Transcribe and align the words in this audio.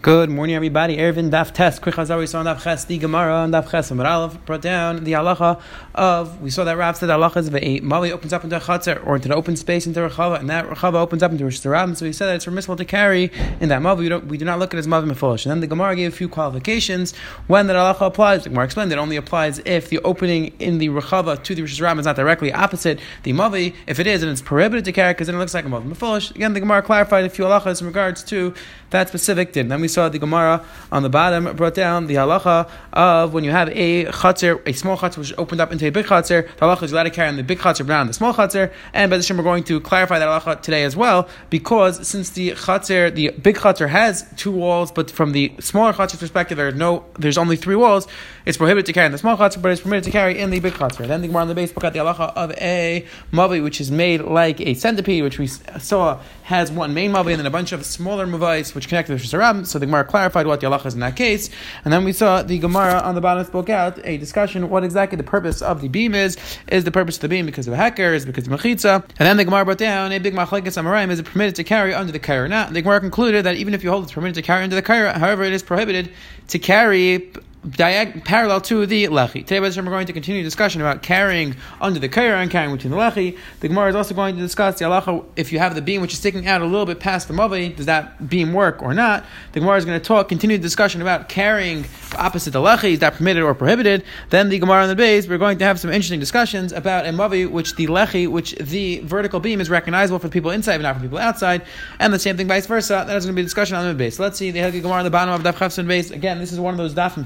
Good 0.00 0.30
morning, 0.30 0.54
everybody. 0.54 0.96
Eruvin 0.96 1.28
Daf 1.28 1.52
Test. 1.52 1.82
Quick 1.82 1.96
Chazar, 1.96 2.20
we 2.20 2.28
saw 2.28 2.44
Daf 2.44 2.62
Ches, 2.62 2.84
the 2.84 2.98
Gemara, 2.98 3.42
and 3.42 3.52
Daf 3.52 3.68
Ches. 3.68 3.90
And 3.90 4.00
Aleph 4.00 4.38
brought 4.46 4.62
down 4.62 5.02
the 5.02 5.10
halacha 5.10 5.60
of, 5.92 6.40
we 6.40 6.50
saw 6.50 6.62
that 6.62 6.76
Rav 6.76 6.96
said 6.96 7.08
the 7.08 7.14
halacha 7.14 7.38
is 7.38 7.52
a 7.52 7.80
Mali 7.80 8.12
opens 8.12 8.32
up 8.32 8.44
into 8.44 8.56
a 8.56 8.60
Chatzar, 8.60 9.04
or 9.04 9.16
into 9.16 9.26
an 9.26 9.32
open 9.32 9.56
space 9.56 9.88
into 9.88 10.04
a 10.04 10.08
Rechava, 10.08 10.38
and 10.38 10.48
that 10.50 10.66
Rechava 10.66 10.94
opens 10.94 11.24
up 11.24 11.32
into 11.32 11.46
a 11.46 11.48
Shtarab. 11.48 11.96
So 11.96 12.06
he 12.06 12.12
said 12.12 12.28
that 12.28 12.36
it's 12.36 12.44
permissible 12.44 12.76
to 12.76 12.84
carry 12.84 13.32
in 13.60 13.70
that 13.70 13.82
Mali. 13.82 14.04
We, 14.04 14.08
don't, 14.08 14.26
we 14.26 14.38
do 14.38 14.44
not 14.44 14.60
look 14.60 14.72
at 14.72 14.78
as 14.78 14.86
Mavi 14.86 15.10
Mefolish. 15.10 15.46
And 15.46 15.50
then 15.50 15.58
the 15.58 15.66
Gemara 15.66 15.96
gave 15.96 16.12
a 16.12 16.16
few 16.16 16.28
qualifications 16.28 17.12
when 17.48 17.66
that 17.66 17.74
halacha 17.74 18.06
applies. 18.06 18.44
The 18.44 18.50
Gemara 18.50 18.66
explained 18.66 18.92
it 18.92 18.98
only 18.98 19.16
applies 19.16 19.58
if 19.64 19.88
the 19.88 19.98
opening 20.04 20.54
in 20.60 20.78
the 20.78 20.90
Rechava 20.90 21.42
to 21.42 21.54
the 21.56 21.62
Shtarab 21.62 21.98
is 21.98 22.06
not 22.06 22.14
directly 22.14 22.52
opposite 22.52 23.00
the 23.24 23.32
Mavi. 23.32 23.74
If 23.88 23.98
it 23.98 24.06
is, 24.06 24.20
then 24.20 24.30
it's 24.30 24.42
prohibited 24.42 24.84
to 24.84 24.92
carry 24.92 25.14
because 25.14 25.26
then 25.26 25.34
it 25.34 25.40
looks 25.40 25.54
like 25.54 25.64
a 25.64 25.68
Mavi 25.68 25.92
Mefolish. 25.92 26.30
Again, 26.36 26.52
the 26.52 26.60
Gemara 26.60 26.82
clarified 26.82 27.24
a 27.24 27.28
few 27.28 27.46
halachas 27.46 27.80
in 27.80 27.88
regards 27.88 28.22
to 28.22 28.54
that 28.90 29.08
specific 29.08 29.52
din. 29.52 29.68
Then 29.68 29.80
we 29.80 29.88
saw 29.88 30.08
the 30.08 30.18
Gemara 30.18 30.64
on 30.90 31.02
the 31.02 31.08
bottom 31.08 31.54
brought 31.56 31.74
down 31.74 32.06
the 32.06 32.14
halacha 32.14 32.68
of 32.92 33.32
when 33.32 33.44
you 33.44 33.50
have 33.50 33.68
a 33.70 34.06
chatzir, 34.06 34.66
a 34.66 34.72
small 34.72 34.96
chatzir 34.96 35.18
which 35.18 35.34
opened 35.38 35.60
up 35.60 35.72
into 35.72 35.86
a 35.86 35.90
big 35.90 36.06
chatzir, 36.06 36.46
the 36.56 36.66
halacha 36.66 36.84
is 36.84 36.92
allowed 36.92 37.04
to 37.04 37.10
carry 37.10 37.28
on 37.28 37.36
the 37.36 37.42
big 37.42 37.58
chatzir, 37.58 37.80
but 37.80 37.88
not 37.88 38.00
on 38.00 38.06
the 38.06 38.12
small 38.12 38.34
chatzir. 38.34 38.72
And 38.92 39.10
by 39.10 39.18
the 39.18 39.34
we're 39.34 39.42
going 39.42 39.64
to 39.64 39.80
clarify 39.80 40.18
that 40.18 40.28
halacha 40.28 40.62
today 40.62 40.84
as 40.84 40.96
well, 40.96 41.28
because 41.50 42.06
since 42.06 42.30
the 42.30 42.50
chatzir, 42.52 43.14
the 43.14 43.30
big 43.30 43.56
chatzir 43.56 43.88
has 43.88 44.26
two 44.36 44.52
walls, 44.52 44.90
but 44.90 45.10
from 45.10 45.32
the 45.32 45.52
smaller 45.60 45.92
chatzir 45.92 46.18
perspective, 46.18 46.56
there's 46.56 46.74
no, 46.74 47.04
there's 47.18 47.38
only 47.38 47.56
three 47.56 47.76
walls. 47.76 48.06
It's 48.46 48.56
prohibited 48.56 48.86
to 48.86 48.92
carry 48.92 49.06
in 49.06 49.12
the 49.12 49.18
small 49.18 49.36
chatzir, 49.36 49.60
but 49.60 49.72
it's 49.72 49.82
permitted 49.82 50.04
to 50.04 50.10
carry 50.10 50.38
in 50.38 50.50
the 50.50 50.60
big 50.60 50.74
chatzir. 50.74 51.06
Then 51.06 51.20
the 51.20 51.28
Gemara 51.28 51.42
on 51.42 51.48
the 51.48 51.54
base 51.54 51.72
got 51.72 51.92
the 51.92 51.98
halacha 51.98 52.32
of 52.34 52.52
a 52.52 53.06
mavi, 53.32 53.62
which 53.62 53.80
is 53.80 53.90
made 53.90 54.22
like 54.22 54.60
a 54.60 54.74
centipede, 54.74 55.22
which 55.22 55.38
we 55.38 55.46
saw 55.46 56.20
has 56.44 56.72
one 56.72 56.94
main 56.94 57.12
mavi 57.12 57.30
and 57.30 57.40
then 57.40 57.46
a 57.46 57.50
bunch 57.50 57.72
of 57.72 57.84
smaller 57.84 58.26
mavais 58.26 58.74
which 58.78 58.86
connected 58.86 59.18
the 59.18 59.20
Shasarab. 59.20 59.66
So 59.66 59.80
the 59.80 59.86
Gemara 59.86 60.04
clarified 60.04 60.46
what 60.46 60.60
the 60.60 60.68
halacha 60.68 60.86
is 60.86 60.94
in 60.94 61.00
that 61.00 61.16
case. 61.16 61.50
And 61.84 61.92
then 61.92 62.04
we 62.04 62.12
saw 62.12 62.42
the 62.44 62.60
Gemara 62.60 63.00
on 63.00 63.16
the 63.16 63.20
bottom 63.20 63.44
spoke 63.44 63.68
out 63.68 63.98
a 64.04 64.18
discussion 64.18 64.70
what 64.70 64.84
exactly 64.84 65.16
the 65.16 65.24
purpose 65.24 65.60
of 65.62 65.80
the 65.80 65.88
beam 65.88 66.14
is. 66.14 66.36
Is 66.68 66.84
the 66.84 66.92
purpose 66.92 67.16
of 67.16 67.22
the 67.22 67.28
beam 67.28 67.44
because 67.44 67.66
of 67.66 67.72
a 67.72 67.76
hacker? 67.76 68.14
Is 68.14 68.24
because 68.24 68.46
of 68.46 68.52
mechitza? 68.52 69.02
And 69.02 69.26
then 69.26 69.36
the 69.36 69.44
Gemara 69.44 69.64
brought 69.64 69.78
down 69.78 70.12
a 70.12 70.20
big 70.20 70.32
machlekes 70.32 70.80
amarim. 70.80 71.10
Is 71.10 71.18
it 71.18 71.26
permitted 71.26 71.56
to 71.56 71.64
carry 71.64 71.92
under 71.92 72.12
the 72.12 72.20
kaira? 72.20 72.48
Now 72.48 72.70
the 72.70 72.80
Gemara 72.80 73.00
concluded 73.00 73.44
that 73.46 73.56
even 73.56 73.74
if 73.74 73.82
you 73.82 73.90
hold 73.90 74.04
it's 74.04 74.12
permitted 74.12 74.36
to 74.36 74.42
carry 74.42 74.62
under 74.62 74.76
the 74.76 74.82
kaira, 74.82 75.12
however, 75.14 75.42
it 75.42 75.52
is 75.52 75.64
prohibited 75.64 76.12
to 76.46 76.58
carry 76.60 77.32
diag- 77.70 78.24
parallel 78.24 78.60
to 78.62 78.86
the 78.86 79.06
lechi. 79.06 79.44
Today, 79.44 79.60
we're 79.60 79.70
going 79.70 80.06
to 80.06 80.12
continue 80.12 80.42
discussion 80.42 80.80
about 80.80 81.02
carrying 81.02 81.56
under 81.80 82.00
the 82.00 82.08
kaira 82.08 82.42
and 82.42 82.50
carrying 82.50 82.74
between 82.74 82.90
the 82.90 82.96
lechi. 82.96 83.38
The 83.60 83.68
Gemara 83.68 83.90
is 83.90 83.94
also 83.94 84.14
going 84.14 84.36
to 84.36 84.40
discuss 84.40 84.78
the 84.78 84.84
halacha 84.84 85.24
if 85.36 85.52
you 85.52 85.58
have 85.58 85.74
the 85.74 85.82
beam 85.82 86.00
which 86.00 86.12
is 86.12 86.18
sticking 86.18 86.46
out 86.46 86.60
a 86.60 86.64
little 86.64 86.86
bit 86.86 87.00
past 87.00 87.28
the 87.28 87.34
mavi, 87.34 87.74
does 87.74 87.86
that 87.86 88.28
beam 88.28 88.52
work 88.52 88.82
or 88.82 88.94
not? 88.94 89.24
The 89.52 89.60
Gemara 89.60 89.76
is 89.76 89.84
going 89.84 89.98
to 89.98 90.04
talk, 90.04 90.28
continue 90.28 90.56
the 90.56 90.62
discussion 90.62 91.02
about 91.02 91.28
carrying 91.28 91.84
opposite 92.16 92.52
the 92.52 92.60
lechi, 92.60 92.92
is 92.92 92.98
that 93.00 93.14
permitted 93.14 93.42
or 93.42 93.54
prohibited? 93.54 94.04
Then 94.30 94.48
the 94.48 94.58
Gemara 94.58 94.82
on 94.82 94.88
the 94.88 94.96
base, 94.96 95.28
we're 95.28 95.38
going 95.38 95.58
to 95.58 95.64
have 95.64 95.78
some 95.80 95.90
interesting 95.90 96.20
discussions 96.20 96.72
about 96.72 97.06
a 97.06 97.10
mavi 97.10 97.50
which 97.50 97.76
the 97.76 97.86
lechi, 97.86 98.28
which 98.28 98.52
the 98.56 99.00
vertical 99.00 99.40
beam 99.40 99.60
is 99.60 99.70
recognizable 99.70 100.18
for 100.18 100.28
the 100.28 100.32
people 100.32 100.50
inside 100.50 100.78
but 100.78 100.82
not 100.82 100.96
for 100.96 101.02
people 101.02 101.18
outside, 101.18 101.62
and 101.98 102.12
the 102.12 102.18
same 102.18 102.36
thing 102.36 102.48
vice 102.48 102.66
versa. 102.66 103.04
That 103.06 103.16
is 103.16 103.24
going 103.24 103.34
to 103.34 103.36
be 103.36 103.42
a 103.42 103.44
discussion 103.44 103.76
on 103.76 103.86
the 103.86 103.94
base. 103.94 104.18
Let's 104.18 104.38
see 104.38 104.50
the 104.50 104.60
Gemara 104.80 104.98
on 104.98 105.04
the 105.04 105.10
bottom 105.10 105.34
of 105.34 105.42
Daf 105.42 105.58
Chafson 105.58 105.86
base. 105.86 106.10
Again, 106.10 106.38
this 106.38 106.52
is 106.52 106.60
one 106.60 106.74
of 106.74 106.78
those 106.78 106.94
daf 106.94 107.12
from 107.12 107.24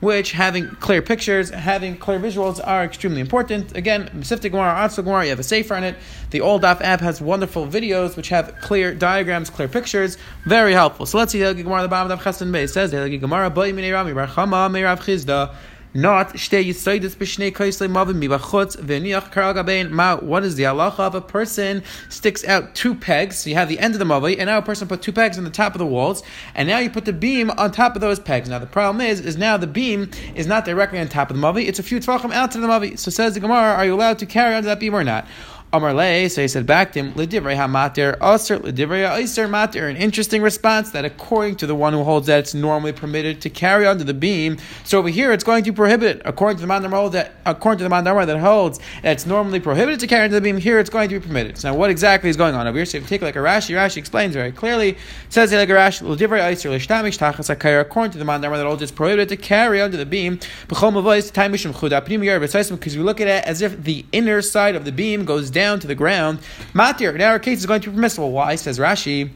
which 0.00 0.32
having 0.32 0.68
clear 0.76 1.02
pictures, 1.02 1.50
having 1.50 1.96
clear 1.96 2.18
visuals 2.18 2.60
are 2.64 2.84
extremely 2.84 3.20
important. 3.20 3.76
Again, 3.76 4.08
Sifte 4.20 4.50
Gemara, 4.50 4.74
Atzal 4.74 5.04
Gemara, 5.04 5.24
you 5.24 5.30
have 5.30 5.38
a 5.38 5.42
safer 5.42 5.74
on 5.74 5.84
it. 5.84 5.96
The 6.30 6.40
All 6.40 6.60
Daf 6.60 6.80
app 6.80 7.00
has 7.00 7.20
wonderful 7.20 7.66
videos 7.66 8.16
which 8.16 8.28
have 8.28 8.54
clear 8.60 8.94
diagrams, 8.94 9.50
clear 9.50 9.68
pictures, 9.68 10.16
very 10.44 10.72
helpful. 10.72 11.06
So 11.06 11.18
let's 11.18 11.32
see 11.32 11.42
the 11.42 11.54
Gemara, 11.54 11.82
the 11.82 11.88
bottom 11.88 12.10
of 12.12 12.20
Chesed 12.20 12.50
Bay. 12.50 12.64
It 12.64 12.68
says, 12.68 12.90
Gemara, 12.90 13.50
Rami, 13.50 13.72
Meirav 13.82 14.98
Chisda, 15.00 15.54
not. 15.92 16.32
What 16.32 16.38
is 20.44 20.54
the 20.54 20.64
halacha 20.64 21.00
of 21.00 21.14
a 21.14 21.20
person 21.20 21.82
sticks 22.08 22.44
out 22.44 22.74
two 22.74 22.94
pegs? 22.94 23.38
So 23.38 23.50
you 23.50 23.56
have 23.56 23.68
the 23.68 23.78
end 23.78 23.94
of 23.94 23.98
the 23.98 24.04
mavi, 24.04 24.36
and 24.38 24.46
now 24.46 24.58
a 24.58 24.62
person 24.62 24.86
put 24.88 25.02
two 25.02 25.12
pegs 25.12 25.36
on 25.38 25.44
the 25.44 25.50
top 25.50 25.74
of 25.74 25.78
the 25.78 25.86
walls, 25.86 26.22
and 26.54 26.68
now 26.68 26.78
you 26.78 26.90
put 26.90 27.04
the 27.04 27.12
beam 27.12 27.50
on 27.50 27.72
top 27.72 27.94
of 27.94 28.00
those 28.00 28.20
pegs. 28.20 28.48
Now 28.48 28.58
the 28.58 28.66
problem 28.66 29.00
is, 29.00 29.20
is 29.20 29.36
now 29.36 29.56
the 29.56 29.66
beam 29.66 30.10
is 30.34 30.46
not 30.46 30.64
directly 30.64 30.98
on 30.98 31.08
top 31.08 31.30
of 31.30 31.36
the 31.36 31.42
mavi; 31.42 31.66
it's 31.66 31.78
a 31.78 31.82
few 31.82 31.98
tvachim 31.98 32.32
out 32.32 32.52
to 32.52 32.60
the 32.60 32.68
mavi. 32.68 32.98
So 32.98 33.10
says 33.10 33.34
the 33.34 33.40
Gemara, 33.40 33.74
are 33.74 33.84
you 33.84 33.94
allowed 33.94 34.18
to 34.20 34.26
carry 34.26 34.54
under 34.54 34.68
that 34.68 34.80
beam 34.80 34.94
or 34.94 35.04
not? 35.04 35.26
Amar 35.72 35.94
Le, 35.94 36.28
so 36.28 36.42
he 36.42 36.48
said 36.48 36.66
back 36.66 36.90
to 36.92 36.98
him, 36.98 37.12
Lidivrei 37.12 37.54
Aser, 37.54 38.16
Aiser 38.20 39.48
Matir. 39.48 39.88
An 39.88 39.96
interesting 39.96 40.42
response 40.42 40.90
that 40.90 41.04
according 41.04 41.54
to 41.56 41.66
the 41.66 41.76
one 41.76 41.92
who 41.92 42.02
holds 42.02 42.26
that 42.26 42.40
it's 42.40 42.54
normally 42.54 42.92
permitted 42.92 43.40
to 43.42 43.50
carry 43.50 43.86
under 43.86 44.02
the 44.02 44.12
beam, 44.12 44.58
so 44.82 44.98
over 44.98 45.08
here 45.08 45.30
it's 45.32 45.44
going 45.44 45.62
to 45.62 45.72
prohibit 45.72 46.16
it. 46.16 46.22
According 46.24 46.56
to 46.56 46.66
the 46.66 46.72
Mandamar 46.72 47.12
that 47.12 47.34
according 47.46 47.78
to 47.78 47.84
the 47.84 47.90
Mandamar 47.90 48.26
that 48.26 48.40
holds 48.40 48.80
that 49.02 49.12
it's 49.12 49.26
normally 49.26 49.60
prohibited 49.60 50.00
to 50.00 50.08
carry 50.08 50.24
under 50.24 50.34
the 50.34 50.40
beam, 50.40 50.56
here 50.56 50.80
it's 50.80 50.90
going 50.90 51.08
to 51.08 51.20
be 51.20 51.24
permitted. 51.24 51.56
So 51.56 51.70
now 51.70 51.78
what 51.78 51.88
exactly 51.88 52.30
is 52.30 52.36
going 52.36 52.56
on 52.56 52.66
over 52.66 52.76
here? 52.76 52.84
So 52.84 52.98
if 52.98 53.04
you 53.04 53.08
take 53.08 53.22
like 53.22 53.36
a 53.36 53.38
Rashi, 53.38 53.76
Rashi 53.76 53.98
explains 53.98 54.34
very 54.34 54.50
clearly, 54.50 54.98
says 55.28 55.52
like 55.52 55.68
a 55.68 55.72
Rashi, 55.72 56.02
Lidivrei 56.02 56.40
Aiser, 56.40 56.68
Lishtamish 56.70 57.80
according 57.80 58.10
to 58.10 58.18
the 58.18 58.24
Mandamar 58.24 58.56
that 58.56 58.66
holds 58.66 58.82
it's 58.82 58.90
prohibited 58.90 59.28
to 59.28 59.36
carry 59.36 59.80
under 59.80 59.96
the 59.96 60.04
beam, 60.04 60.40
because 60.66 60.82
we 62.96 63.02
look 63.02 63.20
at 63.20 63.28
it 63.28 63.44
as 63.44 63.62
if 63.62 63.84
the 63.84 64.04
inner 64.10 64.42
side 64.42 64.74
of 64.74 64.84
the 64.84 64.90
beam 64.90 65.24
goes 65.24 65.48
down 65.48 65.59
down 65.60 65.80
to 65.80 65.86
the 65.86 65.94
ground, 65.94 66.38
matir, 66.72 67.14
in 67.14 67.20
our 67.20 67.38
case, 67.38 67.58
is 67.58 67.66
going 67.66 67.82
to 67.82 67.90
be 67.90 67.96
permissible. 67.96 68.32
Why? 68.32 68.56
Says 68.56 68.78
Rashi. 68.78 69.30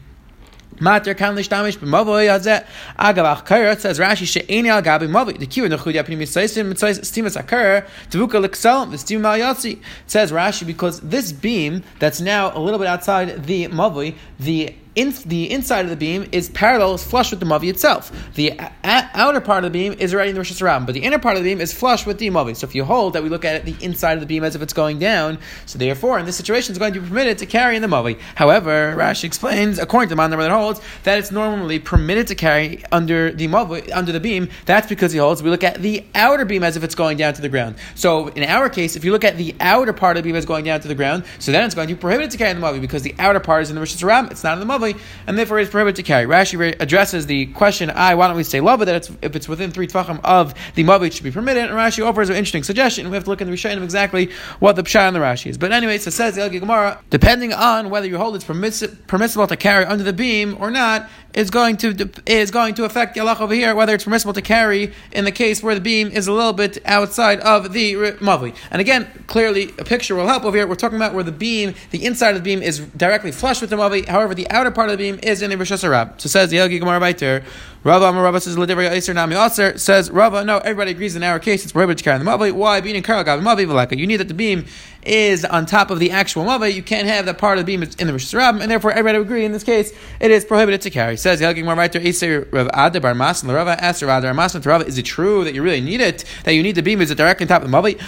Matir 0.77 1.17
kan 1.17 1.37
lishtamish 1.37 1.79
b'mavoy 1.79 2.27
hazeh 2.27 2.67
agavach 2.99 3.47
kara 3.47 3.79
says 3.79 4.01
Rashi 4.01 4.27
she'eni 4.27 4.69
al 4.69 4.83
gabi 4.83 5.07
mavoy 5.07 5.39
the 5.39 5.47
kiva 5.47 5.69
nechudi 5.69 6.03
apnim 6.03 6.19
yisaisim 6.19 6.73
mitzayis 6.73 6.99
stimas 7.09 7.41
akar 7.41 7.87
tevuka 8.11 8.43
l'ksel 8.43 8.89
v'stim 8.89 9.21
mal 9.21 9.39
yatsi 9.39 9.79
says 10.09 10.33
Rashi 10.33 10.67
because 10.67 10.99
this 11.01 11.31
beam 11.31 11.85
that's 12.01 12.21
now 12.21 12.51
a 12.57 12.59
little 12.59 12.81
bit 12.81 12.89
outside 12.89 13.45
the 13.45 13.69
mavoy 13.69 14.17
the 14.41 14.75
in, 14.95 15.13
the 15.27 15.51
inside 15.51 15.85
of 15.85 15.91
the 15.91 15.97
beam 15.97 16.29
is 16.31 16.49
parallel, 16.51 16.95
is 16.95 17.03
flush 17.03 17.31
with 17.31 17.41
the 17.41 17.47
mavi 17.47 17.69
itself. 17.69 18.13
The 18.35 18.51
a- 18.51 18.73
outer 18.85 19.41
part 19.41 19.65
of 19.65 19.73
the 19.73 19.79
beam 19.79 19.95
is 19.99 20.15
already 20.15 20.31
in 20.31 20.35
the 20.35 20.41
Rosh 20.41 20.53
Hashanah, 20.53 20.87
but 20.87 20.93
the 20.93 21.03
inner 21.03 21.19
part 21.19 21.37
of 21.37 21.43
the 21.43 21.51
beam 21.51 21.61
is 21.61 21.73
flush 21.73 22.07
with 22.07 22.19
the 22.19 22.29
mavi. 22.29 22.57
So 22.57 22.67
if 22.67 22.75
you 22.75 22.85
hold 22.85 23.15
that 23.15 23.23
we 23.23 23.29
look 23.29 23.45
at 23.45 23.57
it, 23.57 23.65
the 23.65 23.77
inside 23.85 24.15
of 24.15 24.21
the 24.21 24.27
beam 24.27 24.45
as 24.45 24.55
if 24.55 24.63
it's 24.63 24.73
going 24.73 24.99
down, 24.99 25.39
so 25.67 25.79
therefore 25.79 26.19
in 26.19 26.27
this 26.27 26.37
situation 26.37 26.73
it's 26.73 26.79
going 26.79 26.93
to 26.93 27.01
be 27.01 27.09
permitted 27.09 27.39
to 27.39 27.47
carry 27.47 27.77
in 27.77 27.83
the 27.83 27.89
mavi. 27.89 28.21
However, 28.37 28.95
Rashi 28.97 29.25
explains, 29.25 29.79
according 29.79 30.11
to 30.11 30.15
the 30.15 30.27
number 30.29 30.43
that 30.45 30.51
holds, 30.51 30.81
that 31.03 31.19
it's 31.19 31.33
normally 31.33 31.79
permitted 31.79 32.29
to 32.29 32.35
carry 32.35 32.85
under 32.93 33.33
the 33.33 33.49
mavi, 33.49 33.91
under 33.93 34.13
the 34.13 34.21
beam. 34.21 34.49
That's 34.67 34.89
because 34.89 35.13
he 35.13 35.19
holds 35.19 35.43
we 35.43 35.51
look 35.51 35.65
at 35.65 35.83
the 35.83 36.05
outer 36.15 36.45
beam 36.45 36.63
as 36.63 36.77
if 36.77 36.85
it's 36.85 36.95
going 36.95 37.17
down 37.17 37.35
to 37.35 37.43
the 37.43 37.49
ground. 37.49 37.77
So 37.95 38.29
in 38.29 38.45
our 38.45 38.69
case, 38.69 38.95
if 38.95 39.05
you 39.05 39.11
look 39.11 39.25
at 39.25 39.37
the 39.37 39.55
outer 39.61 39.93
part 39.93 40.17
of 40.17 40.23
the 40.23 40.29
beam 40.29 40.37
as 40.37 40.47
going 40.47 40.65
down 40.65 40.81
to 40.81 40.89
the 40.89 40.95
ground, 40.95 41.25
so 41.41 41.51
then 41.51 41.65
it's 41.65 41.75
going 41.75 41.89
to 41.89 41.95
be 41.95 42.01
prohibited 42.01 42.31
to 42.31 42.39
carry 42.39 42.51
in 42.51 42.61
the 42.61 42.67
mavi 42.67 42.81
because 42.81 43.03
the 43.03 43.15
outer 43.19 43.41
part 43.41 43.63
is 43.63 43.71
in 43.71 43.75
the 43.75 43.81
Rosh 43.81 43.97
Hashanah, 43.97 44.31
it's 44.31 44.45
not 44.45 44.61
in 44.61 44.67
the 44.67 44.73
mavi 44.73 44.84
and 45.27 45.39
therefore 45.39 45.59
it's 45.59 45.71
prohibited 45.71 45.97
to 45.97 46.03
carry. 46.03 46.27
Rashi 46.27 46.77
addresses 46.81 47.27
the 47.27 47.47
question, 47.47 47.91
I, 47.91 48.15
why 48.15 48.29
don't 48.29 48.37
we 48.37 48.45
say 48.45 48.61
lava, 48.61 48.85
that 48.85 48.97
it's, 48.97 49.11
if 49.23 49.37
it's 49.37 49.49
within 49.49 49.71
three 49.71 49.87
tvachim 49.87 50.21
of 50.25 50.55
the 50.75 50.85
mavi, 50.85 51.07
it 51.07 51.15
should 51.15 51.25
be 51.25 51.31
permitted, 51.31 51.65
and 51.65 51.73
Rashi 51.73 52.05
offers 52.05 52.29
an 52.29 52.37
interesting 52.37 52.63
suggestion. 52.63 53.09
We 53.09 53.15
have 53.15 53.25
to 53.25 53.31
look 53.31 53.41
in 53.41 53.49
the 53.49 53.55
Rishonim 53.55 53.83
exactly 53.83 54.31
what 54.59 54.77
the 54.77 54.83
pshat 54.83 55.09
and 55.09 55.17
the 55.17 55.21
Rashi 55.21 55.51
is. 55.51 55.59
But 55.59 55.73
anyway, 55.73 55.99
so 55.99 56.11
says 56.11 56.37
the 56.37 56.49
Gemara, 56.49 57.01
depending 57.11 57.53
on 57.53 57.91
whether 57.91 58.07
you 58.07 58.19
hold 58.19 58.37
it's 58.37 58.45
permiss- 58.45 59.07
permissible 59.07 59.47
to 59.47 59.57
carry 59.57 59.85
under 59.85 60.05
the 60.05 60.13
beam 60.13 60.57
or 60.61 60.71
not, 60.71 61.09
is 61.35 61.51
going 61.51 61.77
to 61.77 62.11
is 62.27 62.51
going 62.51 62.75
to 62.75 62.85
affect 62.85 63.15
the 63.15 63.21
halach 63.21 63.41
over 63.41 63.55
here, 63.55 63.75
whether 63.75 63.95
it's 63.95 64.05
permissible 64.05 64.33
to 64.33 64.43
carry 64.43 64.93
in 65.13 65.25
the 65.25 65.33
case 65.33 65.63
where 65.63 65.75
the 65.75 65.81
beam 65.81 66.09
is 66.09 66.29
a 66.29 66.33
little 66.33 66.53
bit 66.53 66.79
outside 66.85 67.41
of 67.41 67.73
the 67.73 67.95
mavi. 67.95 68.55
And 68.71 68.81
again, 68.81 69.09
clearly 69.27 69.75
a 69.79 69.85
picture 69.85 70.15
will 70.15 70.29
help 70.29 70.45
over 70.45 70.57
here. 70.57 70.67
We're 70.67 70.77
talking 70.77 70.97
about 70.97 71.15
where 71.15 71.25
the 71.25 71.33
beam, 71.33 71.75
the 71.91 72.05
inside 72.05 72.31
of 72.31 72.37
the 72.37 72.43
beam 72.43 72.63
is 72.63 72.79
directly 72.79 73.33
flush 73.33 73.61
with 73.61 73.71
the 73.71 73.77
mavi. 73.77 74.07
However, 74.07 74.35
the 74.35 74.49
outer 74.51 74.71
part 74.75 74.91
of 74.91 74.99
the 74.99 75.05
beam 75.05 75.21
is 75.23 75.43
in 75.43 75.51
the 75.51 75.57
Rosh 75.57 75.73
Hashanah. 75.73 76.21
So 76.21 76.29
says 76.29 76.51
the 76.51 76.57
Yogi 76.57 76.79
Gemara 76.79 77.01
Baiter. 77.01 77.45
Rava 77.85 78.07
Amar 78.07 78.23
Rava 78.23 78.41
says 78.41 78.57
Ladivri 78.57 78.87
Aser 78.89 79.13
Nami 79.13 79.37
Aser 79.37 79.77
says 79.77 80.11
Rava. 80.11 80.43
No, 80.43 80.57
everybody 80.57 80.93
agrees 80.93 81.17
in 81.17 81.23
our 81.23 81.39
case 81.39 81.65
it's 81.65 81.73
prohibited 81.73 81.99
to 81.99 82.05
carry 82.05 82.19
the 82.19 82.25
mavi. 82.25 82.51
Why? 82.51 82.81
Being 82.81 82.97
in 82.97 83.03
Karagav 83.03 83.43
mavi 83.43 83.67
v'laka. 83.67 83.99
You 83.99 84.07
need 84.07 84.17
that 84.17 84.29
the 84.29 84.35
beam 84.35 84.65
is 85.03 85.45
on 85.45 85.67
top 85.67 85.91
of 85.91 85.99
the 85.99 86.11
actual 86.11 86.47
mavi. 86.47 86.73
You 86.73 86.83
can't 86.83 87.07
have 87.07 87.27
that 87.27 87.37
part 87.37 87.59
of 87.59 87.67
the 87.67 87.71
beam 87.71 87.83
in 87.83 87.91
the 87.91 88.15
Hashanah, 88.15 88.63
and 88.63 88.71
therefore 88.71 88.93
everybody 88.93 89.19
would 89.19 89.27
agree 89.27 89.45
in 89.45 89.53
this 89.53 89.63
case 89.63 89.93
it 90.19 90.31
is 90.31 90.47
prohibited 90.47 90.81
to 90.81 90.89
carry. 90.89 91.19
Says 91.19 91.41
the 91.41 91.45
Yogi 91.45 91.61
Gemara 91.61 91.77
Baiter 91.77 91.99
Aser 91.99 92.49
Rav 92.51 92.69
Ada 92.69 93.01
Masan. 93.01 93.53
Rava 93.53 93.79
asked 93.85 94.01
Rav 94.01 94.25
Ada 94.25 94.33
Bar 94.33 94.49
to 94.49 94.67
Rava, 94.67 94.87
is 94.87 94.97
it 94.97 95.03
true 95.03 95.45
that 95.45 95.55
you 95.55 95.63
really 95.63 95.83
need 95.83 96.01
it? 96.01 96.25
That 96.45 96.55
you 96.55 96.63
need 96.63 96.77
the 96.77 96.83
beam 96.83 97.03
is 97.03 97.11
it 97.11 97.17
directly 97.17 97.45
on 97.45 97.49
top 97.49 97.65
of 97.65 97.71
the 97.71 97.77
mavi? 97.77 98.01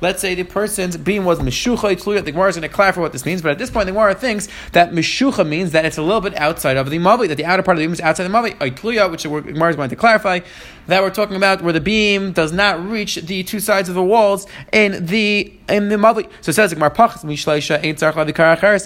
Let's 0.00 0.20
say 0.20 0.34
the 0.36 0.44
person's 0.44 0.96
beam 0.96 1.24
was 1.24 1.40
mishuchay 1.40 2.00
tluya. 2.00 2.24
The 2.24 2.30
Gemara 2.30 2.50
is 2.50 2.54
going 2.54 2.68
to 2.68 2.72
clarify 2.72 3.00
what 3.00 3.12
this 3.12 3.26
means, 3.26 3.42
but 3.42 3.50
at 3.50 3.58
this 3.58 3.70
point 3.70 3.86
the 3.86 3.92
Gemara 3.92 4.14
thinks 4.14 4.46
that 4.70 4.92
mishucha 4.92 5.44
means 5.44 5.72
that 5.72 5.84
it's 5.84 5.98
a 5.98 6.02
little 6.02 6.20
bit 6.20 6.36
outside 6.36 6.76
of 6.76 6.88
the 6.88 6.98
mavi. 6.98 7.26
That 7.26 7.34
the 7.34 7.47
outer 7.48 7.62
part 7.62 7.76
of 7.76 7.80
the 7.80 7.86
beam 7.86 7.96
outside 8.04 8.24
the 8.24 8.30
mavi. 8.30 8.56
Oitluya, 8.58 9.10
which 9.10 9.24
the 9.24 9.28
Gemara 9.28 9.70
is 9.70 9.76
going 9.76 9.90
to 9.90 9.96
clarify, 9.96 10.40
that 10.88 11.02
we're 11.02 11.10
talking 11.10 11.36
about 11.36 11.62
where 11.62 11.72
the 11.72 11.80
beam 11.80 12.32
does 12.32 12.52
not 12.52 12.84
reach 12.84 13.16
the 13.16 13.42
two 13.44 13.60
sides 13.60 13.88
of 13.88 13.94
the 13.94 14.02
walls 14.02 14.46
in 14.72 15.06
the 15.06 15.52
in 15.68 15.88
the 15.90 15.96
mavi. 15.96 16.28
So 16.40 16.50
it 16.50 16.54
says 16.54 16.72
ain't 16.72 16.82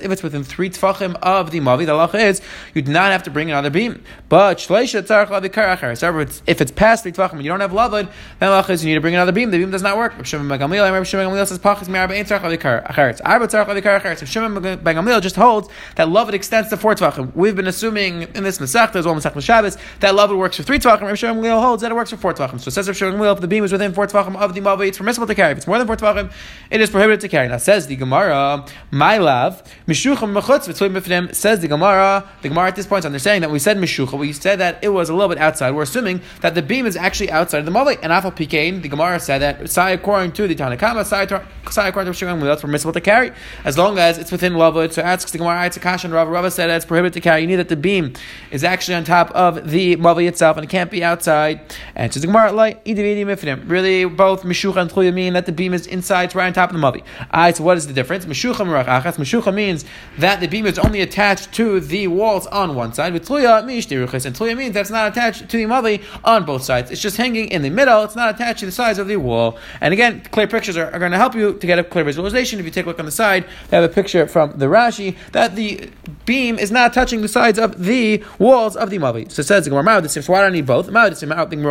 If 0.02 0.10
it's 0.10 0.22
within 0.22 0.44
three 0.44 0.68
tfachim 0.68 1.16
of 1.22 1.50
the 1.50 1.60
mavi, 1.60 1.86
the 1.86 1.92
halacha 1.92 2.20
is 2.20 2.42
you 2.74 2.82
do 2.82 2.92
not 2.92 3.12
have 3.12 3.22
to 3.22 3.30
bring 3.30 3.50
another 3.50 3.70
beam. 3.70 4.02
But. 4.28 4.64
However, 4.66 6.20
if 6.22 6.60
it's 6.60 6.72
past 6.72 7.02
three 7.04 7.12
tfachim 7.12 7.32
and 7.34 7.44
you 7.44 7.50
don't 7.50 7.60
have 7.60 7.70
lavud, 7.70 7.90
then 7.92 8.08
the 8.40 8.46
halacha 8.46 8.70
is 8.70 8.84
you 8.84 8.90
need 8.90 8.96
to 8.96 9.00
bring 9.00 9.14
another 9.14 9.32
beam. 9.32 9.50
The 9.50 9.58
beam 9.58 9.70
does 9.70 9.82
not 9.82 9.96
work. 9.96 10.16
Rav 10.16 10.26
Shimon 10.26 10.48
Gamliel, 10.58 11.46
says 11.46 11.58
pachas 11.58 11.88
mi'arba 11.88 12.14
ain't 12.14 12.28
tzarcha 12.28 12.56
v'karacheres. 12.56 13.20
Arba 13.24 13.46
tzarcha 13.46 13.80
v'karacheres. 13.80 14.20
Rav 14.20 14.28
Shimon 14.28 14.62
Gamliel 14.62 15.22
just 15.22 15.36
holds 15.36 15.68
that 15.96 16.08
lavud 16.08 16.32
extends 16.32 16.68
to 16.70 16.76
four 16.76 16.94
tfachim. 16.94 17.34
We've 17.34 17.54
been 17.54 17.68
assuming 17.68 18.22
in 18.34 18.42
this 18.42 18.58
Masech, 18.58 18.92
there's 18.92 19.06
one 19.06 19.16
Masech 19.16 19.40
Shabbos, 19.40 19.76
that 20.00 20.14
lavud 20.14 20.36
works 20.36 20.56
for 20.56 20.64
three 20.64 20.78
tfachim. 20.78 21.02
Rav 21.02 21.18
Shimon 21.18 21.42
Gamliel 21.42 21.62
holds 21.62 21.82
that 21.82 21.91
it 21.92 21.96
works 21.96 22.10
for 22.10 22.16
four 22.16 22.34
tfachim. 22.34 22.60
So 22.60 22.68
it 22.68 22.72
says 22.72 22.88
Rav 22.88 22.96
Shimon 22.96 23.18
Gamliel, 23.18 23.34
if 23.34 23.40
the 23.40 23.48
beam 23.48 23.64
is 23.64 23.72
within 23.72 23.92
four 23.92 24.06
tfachim 24.06 24.36
of 24.36 24.54
the 24.54 24.60
mavi, 24.60 24.88
it's 24.88 24.98
permissible 24.98 25.26
to 25.26 25.34
carry. 25.34 25.52
If 25.52 25.58
it's 25.58 25.66
more 25.66 25.78
than 25.78 25.86
four 25.86 25.96
tfachim, 25.96 26.32
it 26.70 26.80
is 26.80 26.90
prohibited 26.90 27.20
to 27.20 27.28
carry. 27.28 27.48
Now 27.48 27.58
says 27.58 27.86
the 27.86 27.96
Gemara, 27.96 28.66
my 28.90 29.18
love, 29.18 29.62
mishucham 29.86 30.38
mechutz 30.38 30.68
v'tzvim 30.68 31.34
Says 31.34 31.60
the 31.60 31.68
Gemara, 31.68 32.28
the 32.42 32.48
Gemara 32.48 32.68
at 32.68 32.76
this 32.76 32.86
point 32.86 33.00
is 33.00 33.06
understanding 33.06 33.42
that 33.42 33.50
we 33.50 33.58
said 33.58 33.76
mishucha, 33.76 34.18
we 34.18 34.32
said 34.32 34.58
that 34.58 34.82
it 34.82 34.88
was 34.88 35.08
a 35.08 35.14
little 35.14 35.28
bit 35.28 35.38
outside. 35.38 35.72
We're 35.72 35.82
assuming 35.82 36.20
that 36.40 36.54
the 36.54 36.62
beam 36.62 36.86
is 36.86 36.96
actually 36.96 37.30
outside 37.30 37.58
of 37.58 37.66
the 37.66 37.72
mavi. 37.72 37.98
And 38.02 38.12
afal 38.12 38.34
pikein, 38.34 38.82
the 38.82 38.88
Gemara 38.88 39.20
said 39.20 39.38
that 39.38 39.70
sai 39.70 39.90
according 39.90 40.32
to 40.32 40.48
the 40.48 40.54
Tanakama, 40.54 41.04
sai 41.04 41.88
according 41.88 42.12
to 42.12 42.26
Rav 42.26 42.42
it's 42.42 42.62
permissible 42.62 42.92
to 42.92 43.00
carry 43.00 43.32
as 43.64 43.78
long 43.78 43.98
as 43.98 44.18
it's 44.18 44.32
within 44.32 44.54
lavud. 44.54 44.92
So 44.92 45.02
asks 45.02 45.30
the 45.30 45.38
Gemara, 45.38 45.66
it's 45.66 45.76
a 45.76 45.80
kashan. 45.80 46.12
Rav 46.12 46.28
Rava 46.28 46.50
said 46.50 46.68
that 46.68 46.76
it's 46.76 46.84
prohibited 46.84 47.14
to 47.14 47.20
carry. 47.20 47.42
You 47.42 47.46
need 47.46 47.56
that 47.56 47.68
the 47.68 47.76
beam 47.76 48.14
is 48.50 48.64
actually 48.64 48.94
on 48.94 49.04
top 49.04 49.30
of 49.32 49.70
the 49.70 49.96
mavi 49.96 50.28
itself 50.28 50.56
and 50.56 50.64
it 50.64 50.70
can't 50.70 50.90
be 50.90 51.02
outside. 51.04 51.60
And 51.94 52.12
so 52.12 52.20
the 52.20 52.26
Gemara 52.26 52.52
like 52.52 52.82
really 52.86 54.04
both 54.04 54.42
mishucha 54.42 54.76
and 54.76 54.90
tluya 54.90 55.12
mean 55.12 55.32
that 55.34 55.46
the 55.46 55.52
beam 55.52 55.74
is 55.74 55.86
inside, 55.86 56.24
it's 56.24 56.34
right 56.34 56.46
on 56.46 56.52
top 56.52 56.72
of 56.72 56.80
the 56.80 56.82
mavi. 56.82 57.02
Alright, 57.32 57.56
so 57.56 57.64
what 57.64 57.76
is 57.76 57.86
the 57.86 57.92
difference? 57.92 58.24
Meshucha 58.24 58.64
merachachas. 58.66 59.16
Meshucha 59.16 59.52
means 59.52 59.84
that 60.18 60.40
the 60.40 60.46
beam 60.46 60.66
is 60.66 60.78
only 60.78 61.00
attached 61.00 61.52
to 61.52 61.80
the 61.80 62.06
walls 62.08 62.46
on 62.48 62.74
one 62.74 62.92
side. 62.92 63.12
With 63.12 63.26
tluya 63.26 63.62
mishtiruchas, 63.64 64.26
and 64.26 64.34
tluya 64.34 64.56
means 64.56 64.74
that's 64.74 64.90
not 64.90 65.10
attached 65.10 65.48
to 65.48 65.56
the 65.56 65.64
mavi 65.64 66.02
on 66.24 66.44
both 66.44 66.62
sides. 66.62 66.90
It's 66.90 67.00
just 67.00 67.16
hanging 67.16 67.48
in 67.48 67.62
the 67.62 67.70
middle. 67.70 68.04
It's 68.04 68.16
not 68.16 68.34
attached 68.34 68.60
to 68.60 68.66
the 68.66 68.72
sides 68.72 68.98
of 68.98 69.08
the 69.08 69.16
wall. 69.16 69.58
And 69.80 69.92
again, 69.92 70.22
clear 70.30 70.46
pictures 70.46 70.76
are, 70.76 70.90
are 70.90 70.98
going 70.98 71.12
to 71.12 71.18
help 71.18 71.34
you 71.34 71.54
to 71.54 71.66
get 71.66 71.78
a 71.78 71.84
clear 71.84 72.04
visualization. 72.04 72.58
If 72.58 72.64
you 72.64 72.70
take 72.70 72.86
a 72.86 72.88
look 72.88 72.98
on 72.98 73.06
the 73.06 73.12
side, 73.12 73.46
they 73.68 73.76
have 73.76 73.88
a 73.90 73.92
picture 73.92 74.26
from 74.26 74.52
the 74.58 74.66
Rashi 74.66 75.16
that 75.32 75.56
the 75.56 75.90
beam 76.26 76.58
is 76.58 76.70
not 76.70 76.92
touching 76.92 77.22
the 77.22 77.28
sides 77.28 77.58
of 77.58 77.84
the 77.84 78.22
walls 78.38 78.76
of 78.76 78.90
the 78.90 78.98
mavi. 78.98 79.30
So 79.30 79.40
it 79.40 79.46
says 79.46 79.64
the 79.64 79.70
Gemara, 79.70 80.08
so 80.08 80.20
why 80.32 80.40
do 80.40 80.46
I 80.46 80.50
need 80.50 80.66
both? 80.66 80.88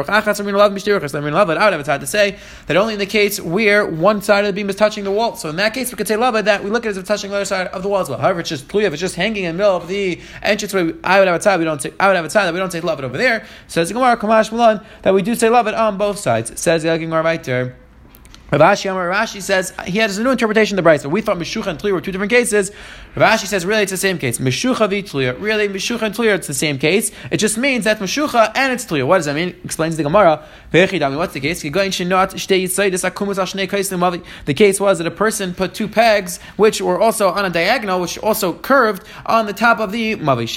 I 0.09 0.19
would 0.19 0.25
have 0.25 1.88
a 1.88 2.00
to 2.00 2.07
say 2.07 2.38
that 2.68 2.77
only 2.77 2.94
in 2.94 3.00
the 3.00 3.06
case 3.06 3.39
where 3.39 3.86
one 3.86 4.21
side 4.21 4.45
of 4.45 4.48
the 4.48 4.53
beam 4.53 4.69
is 4.69 4.75
touching 4.75 5.03
the 5.03 5.12
wall. 5.12 5.36
So 5.36 5.50
in 5.50 5.56
that 5.57 5.74
case, 5.74 5.92
we 5.92 5.98
could 5.98 6.07
say 6.07 6.15
lava 6.15 6.42
that 6.44 6.63
we 6.63 6.69
look 6.69 6.86
at 6.86 6.89
it 6.89 6.92
as 6.92 6.98
if 6.98 7.06
touching 7.06 7.30
the 7.30 7.36
other 7.36 7.45
side 7.45 7.68
of 7.68 7.83
the 7.83 7.89
wall 7.89 8.01
as 8.01 8.09
well. 8.09 8.19
However, 8.19 8.39
it's 8.39 8.50
just 8.50 8.68
pluya, 8.68 8.92
it's 8.92 9.00
just 9.00 9.15
hanging 9.15 9.44
in 9.44 9.56
the 9.56 9.63
middle 9.63 9.75
of 9.75 9.88
the 9.88 10.19
entrance 10.42 10.74
where 10.74 10.94
I 11.03 11.19
would 11.19 11.27
have 11.27 11.39
a 11.39 11.42
side, 11.42 11.59
we 11.59 11.65
don't 11.65 11.81
say, 11.81 11.94
I 12.00 12.07
would 12.07 12.15
have 12.15 12.25
a 12.25 12.30
side 12.30 12.45
that 12.45 12.53
we 12.53 12.59
don't 12.59 12.71
say 12.71 12.81
love 12.81 13.00
it 13.00 13.06
over 13.06 13.18
there. 13.18 13.45
Says 13.68 13.88
the 13.88 13.94
Gemara, 13.94 14.18
Kamash 14.18 14.51
Milan, 14.51 14.86
that 15.03 15.13
we 15.13 15.21
do 15.21 15.36
say 15.36 15.50
love 15.50 15.68
it 15.68 15.74
on 15.74 15.98
both 15.98 16.18
sides. 16.18 16.59
Says 16.59 16.83
the 16.83 16.98
Gemara 16.98 17.24
right 17.24 17.44
there. 17.44 17.77
Ravashi 18.51 18.92
Amar 18.92 19.09
Rashi 19.09 19.42
says 19.42 19.74
he 19.86 20.00
has 20.00 20.18
a 20.18 20.24
new 20.24 20.31
interpretation 20.31 20.77
of 20.77 20.83
the 20.83 20.89
Brisa. 20.89 21.09
We 21.09 21.21
thought 21.21 21.38
Meshucha 21.38 21.68
and 21.68 21.80
Tluya 21.80 21.94
were 21.94 22.01
two 22.01 22.12
different 22.12 22.31
cases. 22.31 22.71
Ravashi 23.16 23.48
says 23.48 23.66
really 23.66 23.84
it's 23.84 23.92
the 23.92 23.98
same 23.98 24.18
case. 24.18 24.38
Meshucha 24.38 24.90
v 24.90 25.04
Tluya. 25.04 25.40
Really, 25.40 25.68
Meshucha 25.68 26.04
and 26.04 26.16
Tluya 26.16 26.36
it's 26.36 26.48
the 26.48 26.54
same 26.54 26.80
case. 26.80 27.12
It 27.30 27.38
just 27.38 27.58
means 27.58 27.84
that 27.84 28.00
Meshucha 28.00 28.54
and 28.56 28.72
it's 28.72 28.86
Tluya. 28.86 29.06
What 29.06 29.18
does 29.18 29.25
that 29.25 29.36
mean? 29.36 29.54
Explains 29.66 29.98
the 29.98 30.04
Gemara. 30.04 30.46
What's 30.72 31.34
the 31.34 31.42
case? 31.42 31.62
The 31.62 31.69
case 34.54 34.80
was 34.80 34.98
that 34.98 35.08
a 35.08 35.12
person 35.12 35.54
put 35.54 35.74
two 35.74 35.90
pegs 35.90 36.40
which 36.56 36.81
were 36.81 37.02
also 37.02 37.30
on 37.30 37.44
a 37.44 37.50
diagonal, 37.50 38.00
which 38.00 38.18
also 38.19 38.54
curved 38.54 39.04
on 39.25 39.46
the 39.46 39.54
top 39.54 39.80
of 39.80 39.92
the 39.92 40.16
Mavi. 40.16 40.48